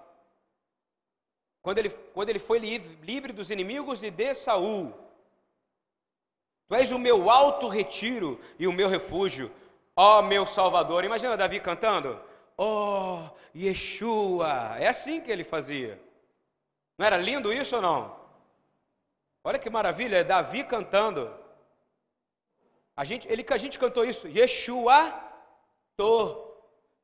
Quando 1.62 1.78
ele, 1.78 1.90
quando 1.90 2.28
ele 2.28 2.38
foi 2.38 2.58
livre, 2.58 2.98
livre 3.02 3.32
dos 3.32 3.50
inimigos 3.50 4.02
e 4.02 4.10
de 4.10 4.34
Saul. 4.34 4.92
Tu 6.68 6.74
és 6.74 6.92
o 6.92 6.98
meu 6.98 7.30
alto 7.30 7.68
retiro 7.68 8.40
e 8.58 8.66
o 8.66 8.72
meu 8.72 8.88
refúgio, 8.88 9.52
ó 9.96 10.22
meu 10.22 10.46
Salvador. 10.46 11.04
Imagina 11.04 11.36
Davi 11.36 11.60
cantando: 11.60 12.20
Ó 12.56 13.16
oh, 13.16 13.30
Yeshua. 13.56 14.76
É 14.78 14.88
assim 14.88 15.20
que 15.20 15.30
ele 15.30 15.44
fazia. 15.44 16.00
Não 16.96 17.06
era 17.06 17.16
lindo 17.16 17.52
isso 17.52 17.76
ou 17.76 17.82
não? 17.82 18.23
Olha 19.46 19.58
que 19.58 19.68
maravilha, 19.68 20.16
é 20.16 20.24
Davi 20.24 20.64
cantando. 20.64 21.30
A 22.96 23.04
gente, 23.04 23.28
ele 23.28 23.44
que 23.44 23.52
a 23.52 23.58
gente 23.58 23.78
cantou 23.78 24.04
isso, 24.04 24.26
Yeshua 24.26 25.12
to, 25.96 26.56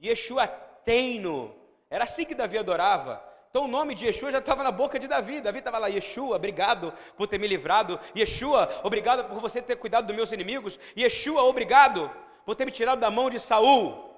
Yeshua 0.03 0.49
teino. 0.49 1.55
Era 1.91 2.05
assim 2.05 2.25
que 2.25 2.35
Davi 2.35 2.57
adorava. 2.57 3.23
Então 3.51 3.65
o 3.65 3.69
nome 3.69 3.95
de 3.95 4.07
Yeshua 4.07 4.31
já 4.31 4.39
estava 4.39 4.63
na 4.63 4.71
boca 4.71 4.99
de 4.99 5.07
Davi. 5.07 5.41
Davi 5.41 5.59
estava 5.59 5.77
lá, 5.77 5.89
Yeshua, 5.89 6.37
obrigado 6.37 6.95
por 7.17 7.27
ter 7.27 7.37
me 7.37 7.47
livrado. 7.47 8.01
Yeshua, 8.17 8.81
obrigado 8.85 9.29
por 9.29 9.41
você 9.41 9.61
ter 9.61 9.77
cuidado 9.77 10.07
dos 10.07 10.17
meus 10.17 10.33
inimigos. 10.33 10.79
Yeshua, 10.97 11.43
obrigado 11.43 12.11
por 12.47 12.55
ter 12.55 12.65
me 12.65 12.73
tirado 12.73 13.01
da 13.01 13.11
mão 13.11 13.29
de 13.29 13.39
Saul. 13.39 14.09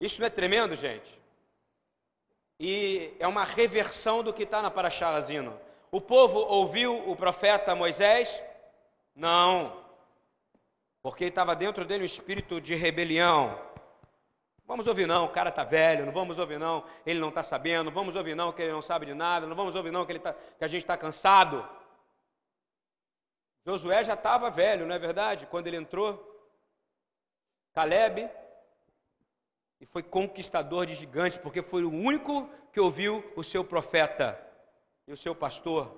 Isso 0.00 0.20
não 0.20 0.26
é 0.28 0.30
tremendo, 0.30 0.76
gente? 0.76 1.20
E 2.58 3.14
é 3.18 3.26
uma 3.26 3.44
reversão 3.44 4.22
do 4.22 4.32
que 4.32 4.44
está 4.44 4.62
na 4.62 4.70
Paraxá 4.70 5.10
Razino. 5.10 5.65
O 5.96 6.00
povo 6.02 6.40
ouviu 6.40 7.10
o 7.10 7.16
profeta 7.16 7.74
Moisés? 7.74 8.38
Não. 9.14 9.82
Porque 11.02 11.24
estava 11.24 11.56
dentro 11.56 11.86
dele 11.86 12.02
um 12.02 12.04
espírito 12.04 12.60
de 12.60 12.74
rebelião. 12.74 13.58
Vamos 14.66 14.86
ouvir 14.86 15.06
não, 15.06 15.24
o 15.24 15.30
cara 15.30 15.48
está 15.48 15.64
velho, 15.64 16.04
não 16.04 16.12
vamos 16.12 16.38
ouvir 16.38 16.58
não, 16.58 16.84
ele 17.06 17.18
não 17.18 17.30
está 17.30 17.42
sabendo, 17.42 17.90
vamos 17.90 18.14
ouvir 18.14 18.34
não 18.34 18.52
que 18.52 18.60
ele 18.60 18.72
não 18.72 18.82
sabe 18.82 19.06
de 19.06 19.14
nada, 19.14 19.46
não 19.46 19.56
vamos 19.56 19.74
ouvir 19.74 19.90
não 19.90 20.04
que, 20.04 20.12
ele 20.12 20.18
tá, 20.18 20.34
que 20.34 20.62
a 20.66 20.68
gente 20.68 20.82
está 20.82 20.98
cansado. 20.98 21.66
Josué 23.64 24.04
já 24.04 24.12
estava 24.12 24.50
velho, 24.50 24.86
não 24.86 24.94
é 24.94 24.98
verdade? 24.98 25.46
Quando 25.46 25.66
ele 25.66 25.78
entrou. 25.78 26.22
Caleb, 27.72 28.28
e 29.80 29.86
foi 29.86 30.02
conquistador 30.02 30.84
de 30.84 30.92
gigantes, 30.92 31.38
porque 31.38 31.62
foi 31.62 31.84
o 31.84 31.90
único 31.90 32.50
que 32.70 32.80
ouviu 32.80 33.32
o 33.34 33.42
seu 33.42 33.64
profeta 33.64 34.45
e 35.06 35.12
o 35.12 35.16
seu 35.16 35.34
pastor. 35.34 35.94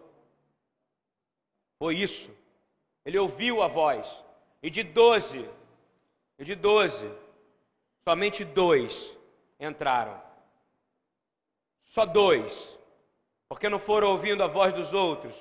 Foi 1.78 1.96
isso. 1.96 2.30
Ele 3.04 3.18
ouviu 3.18 3.62
a 3.62 3.68
voz. 3.68 4.24
E 4.62 4.68
de 4.68 4.82
doze, 4.82 5.48
e 6.38 6.44
de 6.44 6.54
doze, 6.54 7.08
Somente 8.08 8.42
dois 8.42 9.14
entraram. 9.60 10.18
Só 11.84 12.06
dois. 12.06 12.74
Porque 13.46 13.68
não 13.68 13.78
foram 13.78 14.08
ouvindo 14.08 14.42
a 14.42 14.46
voz 14.46 14.72
dos 14.72 14.94
outros. 14.94 15.34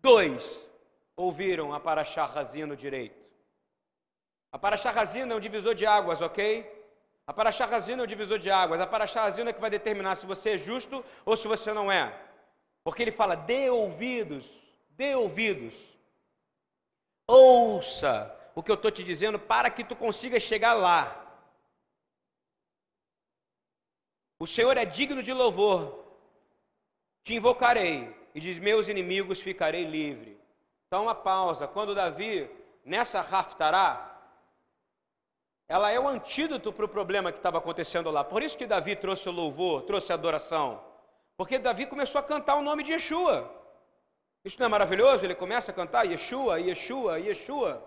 Dois 0.00 0.66
ouviram 1.14 1.74
a 1.74 1.78
Paraxá 1.78 2.24
Razino 2.24 2.74
direito. 2.74 3.22
A 4.50 4.58
Paraxá 4.58 4.90
Razino 4.90 5.34
é 5.34 5.36
um 5.36 5.40
divisor 5.40 5.74
de 5.74 5.84
águas, 5.84 6.22
ok? 6.22 6.66
A 7.26 7.34
Paraxá 7.34 7.66
Razino 7.66 8.00
é 8.00 8.04
um 8.04 8.08
divisor 8.08 8.38
de 8.38 8.50
águas. 8.50 8.80
A 8.80 8.86
Paraxá 8.86 9.20
Razino 9.20 9.50
é 9.50 9.52
que 9.52 9.60
vai 9.60 9.68
determinar 9.68 10.14
se 10.14 10.24
você 10.24 10.52
é 10.52 10.58
justo 10.58 11.04
ou 11.22 11.36
se 11.36 11.46
você 11.46 11.74
não 11.74 11.92
é. 11.92 12.18
Porque 12.84 13.02
ele 13.02 13.12
fala, 13.12 13.34
dê 13.34 13.70
ouvidos, 13.70 14.46
dê 14.90 15.14
ouvidos. 15.14 15.74
Ouça 17.26 18.36
o 18.54 18.62
que 18.62 18.70
eu 18.70 18.74
estou 18.74 18.90
te 18.90 19.02
dizendo 19.02 19.38
para 19.38 19.70
que 19.70 19.84
tu 19.84 19.94
consiga 19.94 20.38
chegar 20.40 20.74
lá. 20.74 21.18
O 24.38 24.46
Senhor 24.46 24.76
é 24.76 24.84
digno 24.84 25.22
de 25.22 25.32
louvor. 25.32 26.02
Te 27.24 27.34
invocarei 27.34 28.14
e 28.34 28.40
de 28.40 28.60
meus 28.60 28.88
inimigos 28.88 29.40
ficarei 29.40 29.84
livre. 29.84 30.36
Então, 30.86 31.04
uma 31.04 31.14
pausa. 31.14 31.68
Quando 31.68 31.94
Davi, 31.94 32.50
nessa 32.84 33.20
raftará, 33.20 34.12
ela 35.68 35.90
é 35.90 35.98
o 35.98 36.08
antídoto 36.08 36.72
para 36.72 36.84
o 36.84 36.88
problema 36.88 37.30
que 37.30 37.38
estava 37.38 37.58
acontecendo 37.58 38.10
lá. 38.10 38.24
Por 38.24 38.42
isso 38.42 38.58
que 38.58 38.66
Davi 38.66 38.96
trouxe 38.96 39.28
o 39.28 39.32
louvor, 39.32 39.82
trouxe 39.82 40.10
a 40.12 40.16
adoração. 40.16 40.91
Porque 41.42 41.58
Davi 41.58 41.86
começou 41.86 42.20
a 42.20 42.22
cantar 42.22 42.54
o 42.54 42.62
nome 42.62 42.84
de 42.84 42.92
Yeshua. 42.92 43.52
Isso 44.44 44.56
não 44.60 44.66
é 44.66 44.68
maravilhoso? 44.68 45.24
Ele 45.24 45.34
começa 45.34 45.72
a 45.72 45.74
cantar 45.74 46.04
Yeshua, 46.04 46.60
Yeshua, 46.60 47.18
Yeshua. 47.18 47.84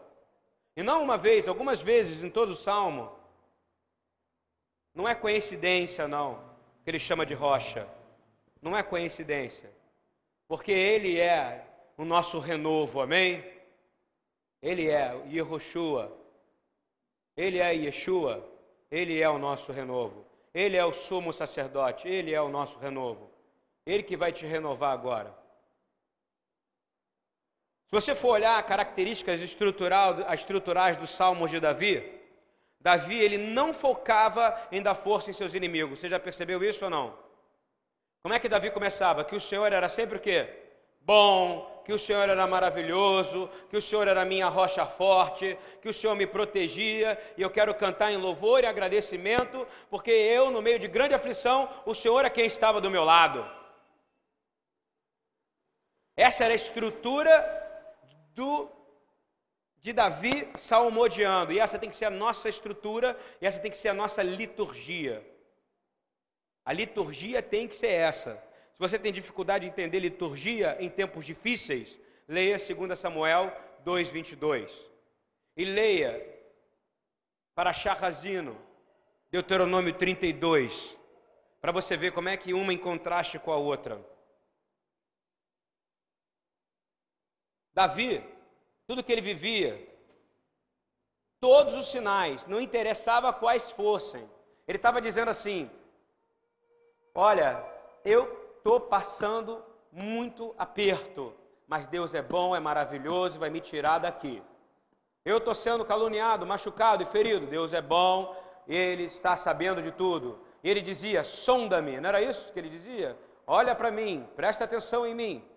E 0.76 0.84
não 0.84 1.02
uma 1.02 1.18
vez, 1.18 1.48
algumas 1.48 1.82
vezes 1.82 2.22
em 2.22 2.30
todo 2.30 2.50
o 2.50 2.56
salmo. 2.58 3.18
Não 4.94 5.08
é 5.08 5.16
coincidência, 5.16 6.06
não, 6.06 6.44
que 6.84 6.90
ele 6.90 7.00
chama 7.00 7.26
de 7.26 7.34
rocha. 7.34 7.88
Não 8.62 8.76
é 8.76 8.84
coincidência. 8.84 9.72
Porque 10.50 10.74
ele 10.74 11.18
é 11.18 11.66
o 11.98 12.04
nosso 12.04 12.40
renovo, 12.40 13.00
amém? 13.00 13.42
Ele 14.62 14.90
é 14.90 15.16
Yehoshua. 15.32 16.12
Ele 17.38 17.60
é 17.60 17.74
Yeshua. 17.74 18.46
Ele 18.92 19.22
é 19.22 19.30
o 19.30 19.38
nosso 19.38 19.72
renovo. 19.72 20.26
Ele 20.54 20.76
é 20.76 20.84
o 20.84 20.92
sumo 20.92 21.32
sacerdote. 21.32 22.06
Ele 22.06 22.34
é 22.34 22.42
o 22.42 22.50
nosso 22.50 22.78
renovo. 22.80 23.34
Ele 23.86 24.04
que 24.04 24.18
vai 24.18 24.32
te 24.32 24.46
renovar 24.46 24.92
agora. 24.92 25.36
você 27.92 28.16
for 28.16 28.30
olhar 28.30 28.62
características 28.64 29.40
estruturais 29.40 30.98
dos 30.98 31.12
salmos 31.12 31.52
de 31.52 31.60
Davi, 31.60 32.16
Davi 32.80 33.20
ele 33.20 33.38
não 33.38 33.74
focava 33.74 34.60
em 34.72 34.82
dar 34.82 34.96
força 34.96 35.30
em 35.30 35.34
seus 35.34 35.54
inimigos. 35.54 36.00
Você 36.00 36.10
já 36.10 36.20
percebeu 36.20 36.64
isso 36.64 36.86
ou 36.86 36.92
não? 36.92 37.18
Como 38.22 38.34
é 38.34 38.40
que 38.40 38.50
Davi 38.50 38.70
começava? 38.72 39.24
Que 39.24 39.36
o 39.36 39.40
Senhor 39.40 39.72
era 39.72 39.88
sempre 39.88 40.18
o 40.18 40.20
quê? 40.20 40.50
Bom, 41.02 41.82
que 41.86 41.94
o 41.94 42.00
Senhor 42.00 42.28
era 42.28 42.48
maravilhoso, 42.48 43.50
que 43.70 43.78
o 43.78 43.82
Senhor 43.82 44.08
era 44.08 44.26
minha 44.26 44.48
rocha 44.48 44.86
forte, 44.86 45.58
que 45.82 45.88
o 45.88 45.94
Senhor 45.94 46.16
me 46.16 46.26
protegia, 46.26 47.20
e 47.38 47.42
eu 47.44 47.50
quero 47.50 47.74
cantar 47.76 48.12
em 48.12 48.18
louvor 48.18 48.64
e 48.64 48.68
agradecimento, 48.68 49.68
porque 49.90 50.10
eu, 50.10 50.50
no 50.50 50.64
meio 50.64 50.80
de 50.80 50.88
grande 50.88 51.14
aflição, 51.14 51.70
o 51.86 51.94
Senhor 51.94 52.26
é 52.26 52.30
quem 52.30 52.48
estava 52.48 52.82
do 52.82 52.90
meu 52.90 53.04
lado. 53.04 53.46
Essa 56.16 56.46
era 56.46 56.54
a 56.54 56.56
estrutura 56.56 57.34
do, 58.34 58.70
de 59.82 59.92
Davi 59.92 60.48
salmodiando. 60.56 61.52
E 61.52 61.60
essa 61.60 61.78
tem 61.78 61.90
que 61.90 61.96
ser 61.96 62.06
a 62.06 62.10
nossa 62.10 62.48
estrutura, 62.48 63.18
e 63.42 63.46
essa 63.46 63.60
tem 63.60 63.70
que 63.70 63.78
ser 63.78 63.90
a 63.90 63.94
nossa 63.94 64.24
liturgia. 64.24 65.26
A 66.64 66.74
liturgia 66.74 67.42
tem 67.42 67.68
que 67.68 67.76
ser 67.76 67.92
essa. 67.92 68.42
Se 68.74 68.80
você 68.80 68.98
tem 68.98 69.14
dificuldade 69.14 69.66
de 69.66 69.72
entender 69.72 70.00
liturgia 70.00 70.76
em 70.80 70.90
tempos 70.90 71.26
difíceis, 71.26 71.98
leia 72.28 72.58
2 72.58 72.98
Samuel 72.98 73.54
2:22. 73.86 74.72
E 75.56 75.64
leia 75.64 76.36
para 77.54 77.72
Charrazino, 77.72 78.58
Deuteronômio 79.32 79.94
32, 79.94 80.98
para 81.62 81.72
você 81.72 81.96
ver 81.96 82.12
como 82.12 82.28
é 82.28 82.36
que 82.36 82.54
uma 82.54 82.74
em 82.74 82.78
contraste 82.78 83.40
com 83.40 83.52
a 83.52 83.58
outra. 83.58 84.04
Davi, 87.76 88.24
tudo 88.88 89.04
que 89.04 89.12
ele 89.12 89.20
vivia, 89.20 89.86
todos 91.42 91.74
os 91.74 91.90
sinais, 91.90 92.46
não 92.48 92.62
interessava 92.62 93.34
quais 93.34 93.70
fossem. 93.70 94.28
Ele 94.66 94.78
estava 94.78 95.02
dizendo 95.02 95.30
assim: 95.30 95.70
Olha, 97.14 97.62
eu 98.06 98.54
estou 98.58 98.80
passando 98.80 99.62
muito 99.92 100.56
aperto, 100.58 101.34
mas 101.68 101.86
Deus 101.86 102.14
é 102.14 102.22
bom, 102.22 102.56
é 102.56 102.62
maravilhoso 102.62 103.38
vai 103.38 103.50
me 103.50 103.60
tirar 103.60 104.00
daqui. 104.00 104.42
Eu 105.26 105.40
estou 105.40 105.54
sendo 105.54 105.84
caluniado, 105.84 106.46
machucado 106.46 107.04
e 107.04 107.06
ferido. 107.06 107.46
Deus 107.46 107.74
é 107.74 107.82
bom, 107.82 108.34
Ele 108.66 109.04
está 109.04 109.36
sabendo 109.36 109.82
de 109.82 109.92
tudo. 109.92 110.40
Ele 110.64 110.80
dizia: 110.80 111.26
sonda-me, 111.26 112.00
não 112.00 112.08
era 112.08 112.22
isso 112.22 112.54
que 112.54 112.60
ele 112.60 112.70
dizia? 112.70 113.20
Olha 113.46 113.76
para 113.76 113.92
mim, 113.92 114.26
presta 114.34 114.64
atenção 114.64 115.06
em 115.06 115.14
mim 115.14 115.55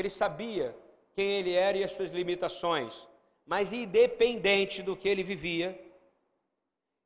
ele 0.00 0.10
sabia 0.10 0.76
quem 1.14 1.26
ele 1.26 1.54
era 1.54 1.78
e 1.78 1.84
as 1.84 1.92
suas 1.92 2.10
limitações, 2.10 3.08
mas 3.46 3.72
independente 3.72 4.82
do 4.82 4.96
que 4.96 5.08
ele 5.08 5.22
vivia, 5.22 5.80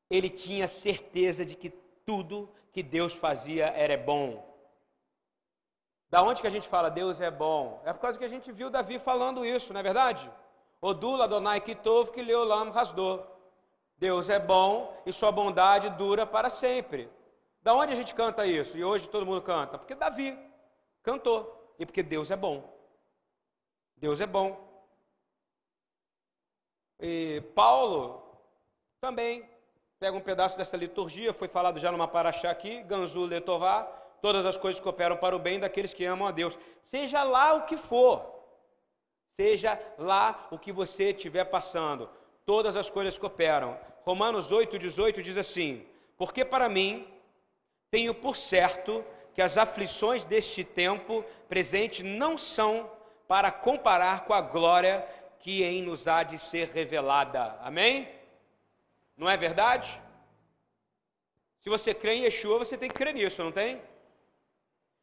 ele 0.09 0.29
tinha 0.29 0.67
certeza 0.67 1.45
de 1.45 1.55
que 1.55 1.71
tudo 2.05 2.51
que 2.73 2.83
Deus 2.83 3.13
fazia 3.13 3.67
era 3.67 3.97
bom. 3.97 4.49
Da 6.09 6.23
onde 6.23 6.41
que 6.41 6.47
a 6.49 6.51
gente 6.51 6.69
fala 6.69 6.91
Deus 6.91 7.21
é 7.21 7.31
bom? 7.31 7.81
É 7.85 7.93
por 7.93 8.01
causa 8.01 8.19
que 8.19 8.25
a 8.25 8.29
gente 8.29 8.51
viu 8.51 8.69
Davi 8.69 8.99
falando 8.99 9.45
isso, 9.45 9.73
não 9.73 9.79
é 9.79 9.83
verdade? 9.83 10.29
Odula 10.81 11.25
Adonai 11.25 11.61
Kitov 11.61 12.11
que 12.11 12.23
Leolam 12.23 12.71
Rasdor. 12.71 13.25
Deus 13.97 14.29
é 14.29 14.39
bom 14.39 15.01
e 15.07 15.13
sua 15.13 15.31
bondade 15.31 15.91
dura 15.91 16.27
para 16.27 16.51
sempre. 16.51 17.09
Da 17.63 17.75
onde 17.75 17.93
a 17.93 17.97
gente 17.97 18.15
canta 18.15 18.47
isso? 18.47 18.77
E 18.77 18.83
hoje 18.83 19.09
todo 19.09 19.27
mundo 19.27 19.43
canta? 19.43 19.79
Porque 19.79 19.95
Davi 19.95 20.37
cantou 21.03 21.75
e 21.79 21.87
porque 21.87 22.03
Deus 22.03 22.31
é 22.31 22.37
bom. 22.37 22.80
Deus 24.01 24.19
é 24.19 24.27
bom. 24.27 24.59
E 26.99 27.43
Paulo 27.55 28.23
também 28.99 29.47
pega 29.99 30.17
um 30.17 30.23
pedaço 30.23 30.57
dessa 30.57 30.75
liturgia, 30.75 31.35
foi 31.35 31.49
falado 31.49 31.79
já 31.79 31.93
numa 31.93 32.09
paraxá 32.09 32.51
aqui, 32.51 32.83
Ganzu 32.85 33.27
Letová, 33.27 33.83
todas 34.23 34.47
as 34.47 34.57
coisas 34.57 34.81
cooperam 34.81 35.19
para 35.19 35.37
o 35.37 35.39
bem 35.39 35.61
daqueles 35.61 35.93
que 35.93 36.07
amam 36.07 36.27
a 36.27 36.31
Deus. 36.31 36.59
Seja 36.85 37.23
lá 37.23 37.53
o 37.53 37.67
que 37.67 37.77
for, 37.77 38.25
seja 39.37 39.79
lá 39.99 40.49
o 40.51 40.59
que 40.59 40.73
você 40.73 41.11
estiver 41.11 41.45
passando, 41.45 42.09
todas 42.47 42.77
as 42.77 42.89
coisas 42.89 43.19
cooperam. 43.19 43.79
Romanos 44.03 44.51
8, 44.51 44.79
18 44.79 45.23
diz 45.23 45.37
assim: 45.37 45.87
Porque 46.17 46.43
para 46.43 46.71
mim 46.71 47.07
tenho 47.91 48.15
por 48.15 48.35
certo 48.35 49.05
que 49.35 49.43
as 49.43 49.59
aflições 49.59 50.25
deste 50.25 50.65
tempo 50.65 51.23
presente 51.51 52.03
não 52.03 52.39
são 52.39 52.91
para 53.31 53.53
comparar 53.53 54.25
com 54.25 54.35
a 54.35 54.41
glória 54.41 55.07
que 55.39 55.63
em 55.63 55.83
nos 55.83 56.09
há 56.09 56.25
de 56.25 56.37
ser 56.37 56.71
revelada. 56.71 57.57
Amém? 57.63 58.09
Não 59.17 59.31
é 59.31 59.37
verdade? 59.37 60.03
Se 61.61 61.71
você 61.71 61.95
crê 61.95 62.15
em 62.15 62.23
Yeshua, 62.25 62.59
você 62.59 62.77
tem 62.77 62.89
que 62.89 62.97
crer 62.97 63.15
nisso, 63.15 63.41
não 63.45 63.53
tem? 63.53 63.81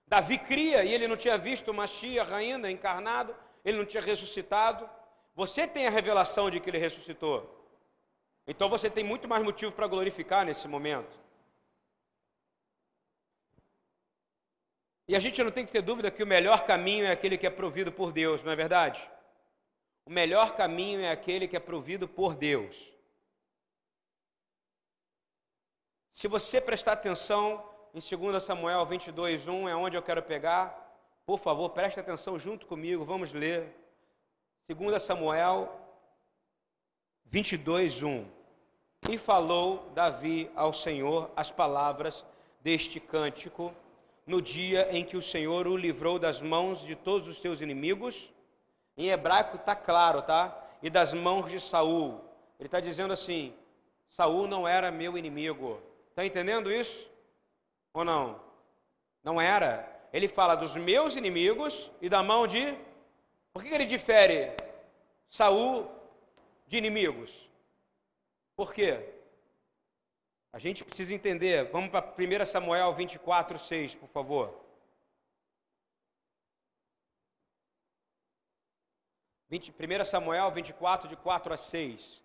Davi 0.06 0.38
cria 0.38 0.84
e 0.84 0.94
ele 0.94 1.08
não 1.08 1.16
tinha 1.16 1.38
visto 1.38 1.72
o 1.72 1.74
Mashiach 1.74 2.34
ainda 2.34 2.70
encarnado, 2.70 3.34
ele 3.64 3.78
não 3.78 3.86
tinha 3.86 4.04
ressuscitado. 4.04 4.90
Você 5.34 5.66
tem 5.66 5.88
a 5.88 5.90
revelação 5.90 6.52
de 6.52 6.60
que 6.60 6.70
ele 6.70 6.80
ressuscitou. 6.80 7.66
Então 8.46 8.68
você 8.68 8.90
tem 8.90 9.06
muito 9.06 9.26
mais 9.26 9.42
motivo 9.42 9.72
para 9.72 9.88
glorificar 9.88 10.46
nesse 10.46 10.68
momento. 10.68 11.18
E 15.08 15.16
a 15.16 15.20
gente 15.20 15.42
não 15.42 15.52
tem 15.52 15.66
que 15.66 15.72
ter 15.72 15.82
dúvida 15.82 16.12
que 16.12 16.22
o 16.22 16.28
melhor 16.28 16.66
caminho 16.66 17.06
é 17.06 17.12
aquele 17.12 17.38
que 17.38 17.48
é 17.48 17.50
provido 17.50 17.92
por 17.92 18.12
Deus, 18.12 18.44
não 18.44 18.52
é 18.52 18.56
verdade? 18.56 19.10
O 20.06 20.10
melhor 20.10 20.56
caminho 20.56 21.02
é 21.02 21.12
aquele 21.12 21.48
que 21.48 21.56
é 21.56 21.60
provido 21.60 22.08
por 22.08 22.36
Deus. 22.36 22.76
Se 26.12 26.28
você 26.28 26.60
prestar 26.60 26.94
atenção 26.94 27.64
em 27.94 28.00
2 28.00 28.44
Samuel 28.44 28.86
22, 28.86 29.48
1, 29.48 29.70
é 29.70 29.76
onde 29.76 29.96
eu 29.96 30.02
quero 30.02 30.22
pegar, 30.22 30.88
por 31.26 31.40
favor, 31.40 31.70
preste 31.70 32.00
atenção 32.00 32.38
junto 32.38 32.66
comigo, 32.66 33.06
vamos 33.06 33.32
ler. 33.32 33.74
2 34.68 35.02
Samuel 35.02 35.70
22, 37.26 38.04
1. 38.04 38.26
E 39.10 39.18
falou 39.18 39.90
Davi 39.94 40.52
ao 40.56 40.74
Senhor 40.74 41.32
as 41.36 41.50
palavras 41.50 42.26
deste 42.62 43.00
cântico 43.00 43.74
no 44.28 44.42
dia 44.42 44.90
em 44.92 45.06
que 45.06 45.16
o 45.16 45.22
Senhor 45.22 45.66
o 45.66 45.78
livrou 45.78 46.20
das 46.20 46.42
mãos 46.42 46.82
de 46.82 46.96
todos 46.96 47.30
os 47.30 47.40
seus 47.40 47.62
inimigos. 47.62 48.30
Em 48.98 49.08
hebraico 49.08 49.56
está 49.56 49.74
claro, 49.74 50.22
tá? 50.22 50.56
E 50.84 50.90
das 50.90 51.14
mãos 51.14 51.50
de 51.50 51.62
Saul. 51.62 52.22
Ele 52.60 52.68
está 52.68 52.82
dizendo 52.82 53.14
assim: 53.14 53.54
Saul 54.10 54.48
não 54.48 54.68
era 54.68 54.92
meu 54.92 55.18
inimigo. 55.18 55.82
Está 56.10 56.26
entendendo 56.26 56.72
isso? 56.72 57.10
Ou 57.94 58.04
não? 58.04 58.40
Não 59.24 59.40
era. 59.40 59.88
Ele 60.12 60.28
fala 60.28 60.56
dos 60.56 60.76
meus 60.76 61.16
inimigos 61.16 61.90
e 62.02 62.10
da 62.10 62.22
mão 62.22 62.46
de. 62.46 62.78
Por 63.54 63.64
que 63.64 63.74
ele 63.74 63.86
difere 63.86 64.52
Saul 65.30 65.90
de 66.68 66.78
inimigos? 66.78 67.50
Por 68.56 68.74
quê? 68.74 69.17
A 70.58 70.60
gente 70.60 70.84
precisa 70.84 71.14
entender. 71.14 71.70
Vamos 71.72 71.92
para 71.92 72.04
1 72.04 72.44
Samuel 72.48 72.92
24, 72.96 73.60
6, 73.60 73.94
por 73.94 74.10
favor. 74.10 74.60
20, 79.50 79.72
1 79.72 80.06
Samuel 80.06 80.50
24, 80.50 81.08
de 81.08 81.16
4 81.16 81.54
a 81.54 81.58
6. 81.58 82.24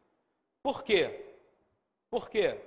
Por 0.63 0.83
quê? 0.83 1.37
Por 2.09 2.31
quê? 2.31 2.59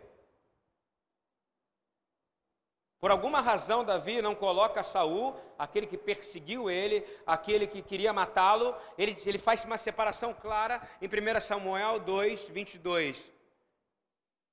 Por 3.00 3.10
alguma 3.10 3.42
razão, 3.42 3.84
Davi 3.84 4.22
não 4.22 4.36
coloca 4.36 4.84
Saul, 4.84 5.36
aquele 5.58 5.88
que 5.88 5.98
perseguiu 5.98 6.70
ele, 6.70 7.04
aquele 7.26 7.66
que 7.66 7.82
queria 7.82 8.14
matá-lo, 8.14 8.76
ele, 9.00 9.20
ele 9.26 9.40
faz 9.40 9.66
uma 9.66 9.80
separação 9.80 10.32
clara 10.32 10.88
em 11.02 11.08
1 11.08 11.42
Samuel 11.42 12.00
2, 12.02 12.50
22. 12.50 13.35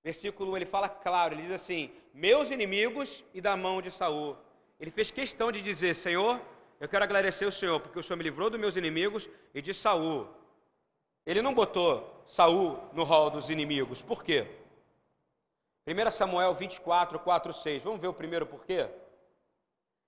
Versículo 0.03 0.57
ele 0.57 0.67
fala 0.67 0.89
claro, 0.89 1.35
ele 1.35 1.43
diz 1.43 1.53
assim: 1.53 1.91
"Meus 2.13 2.51
inimigos 2.51 3.25
e 3.33 3.41
da 3.41 3.57
mão 3.57 3.81
de 3.81 3.91
Saul". 3.91 4.37
Ele 4.81 4.91
fez 4.91 5.11
questão 5.11 5.53
de 5.53 5.63
dizer: 5.63 5.95
"Senhor, 5.95 6.41
eu 6.81 6.89
quero 6.89 7.05
agradecer 7.05 7.47
o 7.47 7.53
Senhor, 7.53 7.81
porque 7.81 7.99
o 7.99 8.03
Senhor 8.03 8.17
me 8.17 8.25
livrou 8.25 8.51
dos 8.51 8.61
meus 8.61 8.77
inimigos 8.77 9.29
e 9.55 9.63
de 9.63 9.73
Saul". 9.73 10.27
Ele 11.25 11.41
não 11.41 11.55
botou 11.55 12.23
Saul 12.27 12.79
no 12.93 13.05
rol 13.05 13.31
dos 13.31 13.49
inimigos. 13.49 14.03
Por 14.03 14.25
quê? 14.25 14.47
1 15.87 16.11
Samuel 16.11 16.55
24, 16.55 17.19
4, 17.19 17.53
6. 17.53 17.83
Vamos 17.83 18.01
ver 18.01 18.09
o 18.09 18.15
primeiro 18.15 18.47
porquê? 18.47 18.89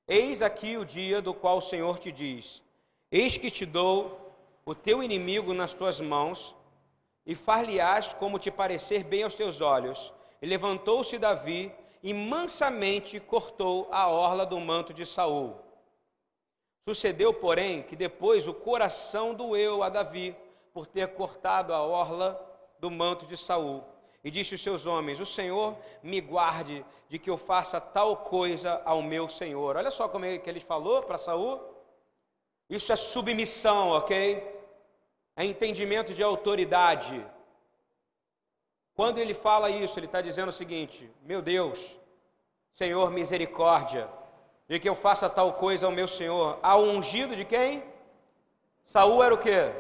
Eis 0.07 0.43
aqui 0.43 0.77
o 0.77 0.85
dia 0.85 1.23
do 1.23 1.33
qual 1.33 1.59
o 1.59 1.63
Senhor 1.63 1.99
te 1.99 2.13
diz: 2.13 2.63
Eis 3.11 3.37
que 3.37 3.51
te 3.51 3.65
dou 3.65 4.37
o 4.67 4.75
teu 4.75 5.03
inimigo 5.03 5.55
nas 5.55 5.73
tuas 5.73 6.01
mãos, 6.01 6.55
e 7.27 7.35
far-lhe-ás 7.35 8.13
como 8.13 8.39
te 8.39 8.51
parecer 8.51 9.05
bem 9.05 9.23
aos 9.23 9.35
teus 9.35 9.61
olhos. 9.61 10.13
E 10.43 10.47
levantou-se 10.47 11.19
Davi 11.19 11.73
e 12.03 12.13
mansamente 12.13 13.19
cortou 13.19 13.89
a 13.91 14.09
orla 14.09 14.45
do 14.45 14.61
manto 14.61 14.93
de 14.93 15.07
Saul. 15.07 15.57
Sucedeu, 16.87 17.33
porém, 17.33 17.83
que 17.83 17.97
depois 17.97 18.47
o 18.47 18.53
coração 18.53 19.35
doeu 19.35 19.83
a 19.83 19.89
Davi 19.89 20.37
por 20.73 20.87
ter 20.87 21.09
cortado 21.15 21.73
a 21.73 21.83
orla 21.83 22.39
do 22.79 22.91
manto 22.91 23.25
de 23.25 23.39
Saul. 23.39 23.83
E 24.23 24.31
disse 24.31 24.55
aos 24.55 24.63
seus 24.63 24.85
homens: 24.85 25.19
O 25.19 25.25
Senhor 25.25 25.77
me 26.03 26.21
guarde 26.21 26.85
de 27.09 27.19
que 27.19 27.31
eu 27.31 27.39
faça 27.39 27.81
tal 27.81 28.19
coisa 28.19 28.83
ao 28.85 29.01
meu 29.01 29.29
Senhor. 29.29 29.77
Olha 29.77 29.91
só 29.91 30.09
como 30.09 30.27
é 30.27 30.37
que 30.37 30.51
ele 30.51 30.61
falou 30.61 31.01
para 31.01 31.17
Saul. 31.17 31.61
Isso 32.69 32.93
é 32.93 32.97
submissão, 32.97 33.91
ok? 33.91 34.54
É 35.37 35.45
entendimento 35.45 36.15
de 36.15 36.23
autoridade. 36.23 37.25
Quando 38.95 39.19
ele 39.19 39.35
fala 39.35 39.71
isso, 39.71 39.99
ele 39.99 40.07
está 40.07 40.21
dizendo 40.21 40.49
o 40.49 40.53
seguinte: 40.53 41.11
Meu 41.23 41.43
Deus, 41.43 41.79
Senhor, 42.75 43.11
misericórdia, 43.11 44.09
de 44.69 44.79
que 44.79 44.89
eu 44.89 44.95
faça 44.95 45.29
tal 45.29 45.55
coisa 45.55 45.87
ao 45.87 45.93
meu 45.93 46.07
Senhor. 46.07 46.59
Ao 46.63 46.83
ungido 46.83 47.35
de 47.35 47.45
quem? 47.45 47.83
Saul 48.85 49.23
era 49.23 49.35
o 49.35 49.39
quê? 49.39 49.73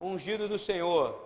Ungido 0.00 0.48
do 0.48 0.58
Senhor. 0.58 1.18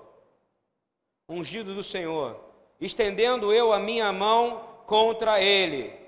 Ungido 1.29 1.75
do 1.75 1.83
Senhor. 1.83 2.39
Estendendo 2.81 3.53
eu 3.53 3.73
a 3.73 3.79
minha 3.79 4.13
mão 4.13 4.69
contra 4.87 5.41
ele. 5.41 5.99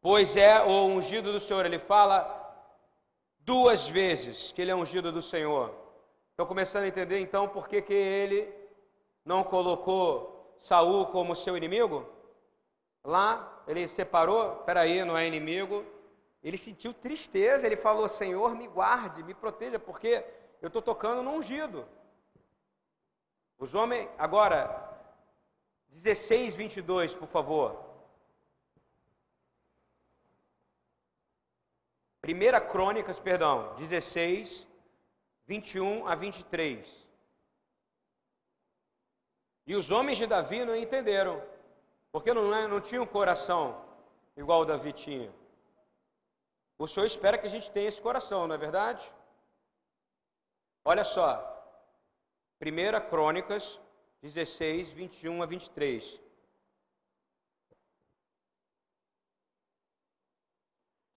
Pois 0.00 0.36
é 0.36 0.60
o 0.62 0.86
ungido 0.86 1.32
do 1.32 1.38
Senhor. 1.38 1.64
Ele 1.64 1.78
fala 1.78 2.41
duas 3.44 3.88
vezes 3.88 4.52
que 4.52 4.62
ele 4.62 4.70
é 4.70 4.74
ungido 4.74 5.12
do 5.12 5.22
Senhor. 5.22 5.74
Estou 6.30 6.46
começando 6.46 6.84
a 6.84 6.88
entender 6.88 7.20
então 7.20 7.48
por 7.48 7.68
que, 7.68 7.82
que 7.82 7.92
ele 7.92 8.52
não 9.24 9.44
colocou 9.44 10.56
Saul 10.58 11.06
como 11.06 11.36
seu 11.36 11.56
inimigo? 11.56 12.06
Lá 13.04 13.62
ele 13.66 13.86
separou, 13.86 14.56
peraí, 14.64 15.04
não 15.04 15.16
é 15.16 15.26
inimigo. 15.26 15.84
Ele 16.42 16.58
sentiu 16.58 16.92
tristeza, 16.92 17.66
ele 17.66 17.76
falou: 17.76 18.08
Senhor, 18.08 18.54
me 18.54 18.66
guarde, 18.66 19.22
me 19.22 19.34
proteja, 19.34 19.78
porque 19.78 20.24
eu 20.60 20.68
estou 20.68 20.82
tocando 20.82 21.22
no 21.22 21.32
ungido. 21.32 21.86
Os 23.58 23.74
homens, 23.74 24.08
agora, 24.18 24.90
16, 25.88 26.56
22, 26.56 27.14
por 27.14 27.28
favor. 27.28 27.91
Primeira 32.22 32.60
Crônicas, 32.60 33.18
perdão, 33.18 33.74
16, 33.74 34.64
21 35.44 36.06
a 36.06 36.14
23. 36.14 37.08
E 39.66 39.74
os 39.74 39.90
homens 39.90 40.18
de 40.18 40.26
Davi 40.28 40.64
não 40.64 40.76
entenderam, 40.76 41.42
porque 42.12 42.32
não, 42.32 42.54
é, 42.54 42.68
não 42.68 42.80
tinham 42.80 43.04
coração 43.04 43.84
igual 44.36 44.60
o 44.60 44.64
Davi 44.64 44.92
tinha. 44.92 45.34
O 46.78 46.86
Senhor 46.86 47.06
espera 47.06 47.36
que 47.36 47.46
a 47.48 47.50
gente 47.50 47.72
tenha 47.72 47.88
esse 47.88 48.00
coração, 48.00 48.46
não 48.46 48.54
é 48.54 48.58
verdade? 48.58 49.12
Olha 50.84 51.04
só, 51.04 51.26
1 52.60 53.10
Crônicas 53.10 53.80
16, 54.22 54.92
21 54.92 55.42
a 55.42 55.46
23. 55.46 56.21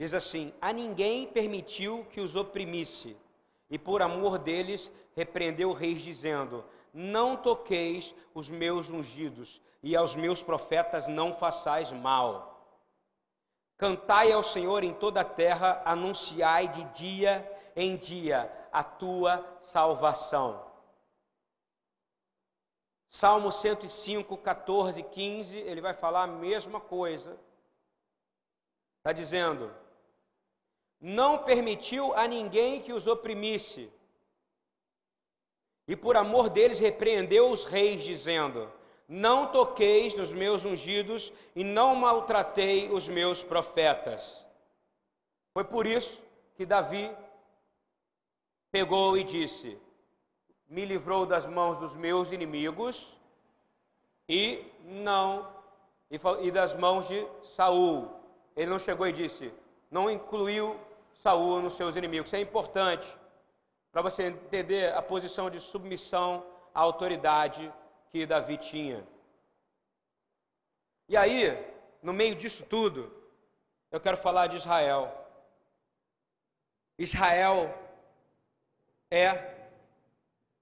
Diz 0.06 0.14
assim: 0.14 0.54
A 0.62 0.72
ninguém 0.72 1.26
permitiu 1.26 2.06
que 2.12 2.22
os 2.22 2.36
oprimisse, 2.36 3.18
e 3.68 3.80
por 3.80 4.04
amor 4.04 4.38
deles 4.38 4.92
repreendeu 5.16 5.72
o 5.72 5.74
rei, 5.74 5.96
dizendo: 5.96 6.64
Não 6.94 7.36
toqueis 7.36 8.14
os 8.32 8.48
meus 8.48 8.88
ungidos, 8.88 9.60
e 9.82 9.96
aos 9.96 10.16
meus 10.16 10.44
profetas 10.44 11.08
não 11.08 11.34
façais 11.34 11.92
mal. 11.92 12.70
Cantai 13.80 14.32
ao 14.32 14.44
Senhor 14.44 14.84
em 14.84 14.94
toda 14.94 15.22
a 15.22 15.26
terra, 15.26 15.82
anunciai 15.84 16.68
de 16.68 16.84
dia 16.94 17.52
em 17.76 17.98
dia 17.98 18.54
a 18.72 18.84
tua 18.84 19.44
salvação. 19.60 20.72
Salmo 23.10 23.52
105, 23.52 24.38
14 24.38 25.00
e 25.00 25.04
15, 25.04 25.58
ele 25.58 25.82
vai 25.82 25.96
falar 25.96 26.26
a 26.26 26.28
mesma 26.28 26.80
coisa. 26.80 27.36
Está 29.00 29.12
dizendo: 29.12 29.74
não 31.08 31.38
permitiu 31.38 32.16
a 32.16 32.28
ninguém 32.28 32.82
que 32.82 32.92
os 32.92 33.06
oprimisse. 33.06 33.92
E 35.88 35.96
por 35.96 36.18
amor 36.18 36.50
deles 36.50 36.80
repreendeu 36.80 37.52
os 37.52 37.64
reis, 37.64 38.04
dizendo: 38.04 38.68
Não 39.08 39.52
toqueis 39.52 40.16
nos 40.16 40.34
meus 40.34 40.66
ungidos 40.66 41.32
e 41.56 41.64
não 41.64 41.94
maltratei 41.94 42.90
os 42.92 43.08
meus 43.08 43.44
profetas. 43.44 44.44
Foi 45.54 45.64
por 45.64 45.86
isso 45.86 46.20
que 46.58 46.66
Davi 46.66 47.16
pegou 48.72 49.16
e 49.16 49.24
disse: 49.24 49.78
Me 50.68 50.86
livrou 50.86 51.24
das 51.24 51.46
mãos 51.46 51.78
dos 51.78 51.94
meus 51.94 52.32
inimigos 52.32 53.16
e 54.28 54.66
não 54.84 55.54
e 56.42 56.50
das 56.50 56.74
mãos 56.74 57.08
de 57.08 57.28
Saul. 57.44 58.10
Ele 58.56 58.72
não 58.72 58.80
chegou 58.80 59.08
e 59.08 59.14
disse: 59.14 59.54
não 59.96 60.10
incluiu 60.10 60.78
Saul 61.18 61.62
nos 61.62 61.76
seus 61.76 61.96
inimigos. 61.96 62.28
Isso 62.28 62.36
é 62.36 62.42
importante 62.42 63.08
para 63.92 64.02
você 64.02 64.24
entender 64.24 64.94
a 64.94 65.02
posição 65.02 65.50
de 65.50 65.60
submissão 65.60 66.46
à 66.74 66.82
autoridade 66.82 67.72
que 68.10 68.26
Davi 68.26 68.58
tinha. 68.58 69.06
E 71.08 71.16
aí, 71.16 71.58
no 72.02 72.12
meio 72.12 72.36
disso 72.36 72.64
tudo, 72.64 73.14
eu 73.92 74.00
quero 74.00 74.18
falar 74.18 74.48
de 74.48 74.58
Israel. 74.58 75.14
Israel 76.98 77.74
é 79.10 79.56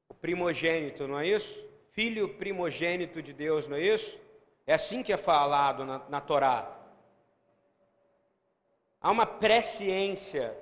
o 0.10 0.14
primogênito, 0.14 1.08
não 1.08 1.20
é 1.20 1.28
isso? 1.28 1.64
Filho 1.92 2.36
primogênito 2.36 3.22
de 3.22 3.34
Deus, 3.34 3.68
não 3.68 3.78
é 3.78 3.82
isso? 3.82 4.20
É 4.66 4.74
assim 4.74 5.04
que 5.04 5.14
é 5.14 5.18
falado 5.18 5.86
na, 5.86 6.00
na 6.10 6.22
Torá. 6.22 6.83
Há 9.04 9.12
uma 9.12 9.26
presciência 9.26 10.58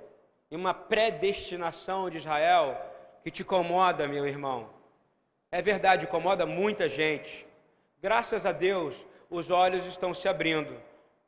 e 0.50 0.56
uma 0.56 0.74
predestinação 0.74 2.10
de 2.10 2.18
Israel 2.18 2.76
que 3.22 3.30
te 3.30 3.42
incomoda, 3.42 4.08
meu 4.08 4.26
irmão. 4.26 4.68
É 5.48 5.62
verdade, 5.62 6.06
incomoda 6.06 6.44
muita 6.44 6.88
gente. 6.88 7.46
Graças 8.00 8.44
a 8.44 8.50
Deus, 8.50 8.96
os 9.30 9.48
olhos 9.48 9.86
estão 9.86 10.12
se 10.12 10.26
abrindo, 10.26 10.76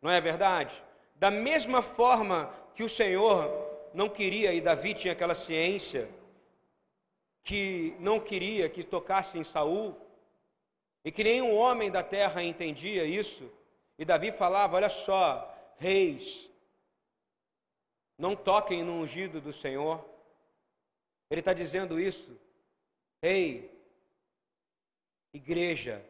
não 0.03 0.11
é 0.11 0.20
verdade? 0.20 0.83
Da 1.14 1.31
mesma 1.31 1.83
forma 1.83 2.53
que 2.74 2.83
o 2.83 2.88
Senhor 2.88 3.48
não 3.94 4.09
queria, 4.09 4.53
e 4.53 4.61
Davi 4.61 4.92
tinha 4.92 5.12
aquela 5.12 5.37
ciência, 5.37 6.09
que 7.44 7.94
não 8.00 8.18
queria 8.18 8.68
que 8.68 8.83
tocasse 8.83 9.38
em 9.38 9.44
Saul, 9.44 9.94
e 11.05 11.12
que 11.12 11.22
nenhum 11.22 11.55
homem 11.55 11.92
da 11.92 12.03
terra 12.03 12.42
entendia 12.42 13.05
isso, 13.05 13.48
e 13.96 14.05
Davi 14.05 14.33
falava: 14.33 14.74
olha 14.74 14.90
só, 14.90 15.55
reis, 15.77 16.50
não 18.16 18.37
toquem 18.37 18.83
no 18.83 18.92
ungido 18.94 19.40
do 19.40 19.53
Senhor. 19.53 20.05
Ele 21.29 21.40
está 21.40 21.53
dizendo 21.53 21.98
isso. 21.98 22.38
Ei, 23.20 23.70
igreja, 25.33 26.05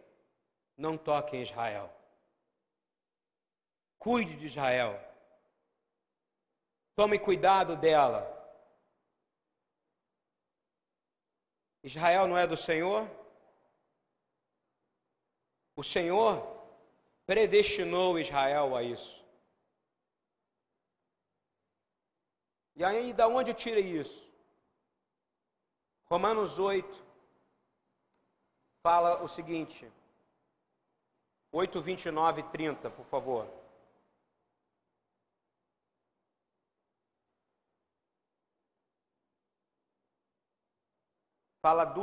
não 0.77 0.99
toque 0.99 1.37
em 1.37 1.43
Israel. 1.43 1.91
Cuide 3.99 4.37
de 4.37 4.47
Israel. 4.47 5.01
Tome 6.95 7.19
cuidado 7.19 7.77
dela. 7.77 8.31
Israel 11.83 12.27
não 12.27 12.37
é 12.37 12.47
do 12.47 12.57
Senhor? 12.57 13.09
O 15.77 15.83
Senhor 15.83 16.47
predestinou 17.27 18.19
Israel 18.19 18.77
a 18.77 18.83
isso. 18.83 19.24
E 22.77 22.83
aí, 22.85 23.13
da 23.13 23.29
onde 23.29 23.51
eu 23.51 23.55
tirei 23.55 23.99
isso? 23.99 24.29
Romanos 26.07 26.59
8 26.59 27.05
fala 28.83 29.23
o 29.23 29.29
seguinte, 29.29 29.91
8, 31.51 31.81
29 31.81 32.41
e 32.41 32.45
30, 32.51 32.91
por 32.91 33.07
favor. 33.07 33.49
Fala 41.63 41.85
duas 41.87 42.03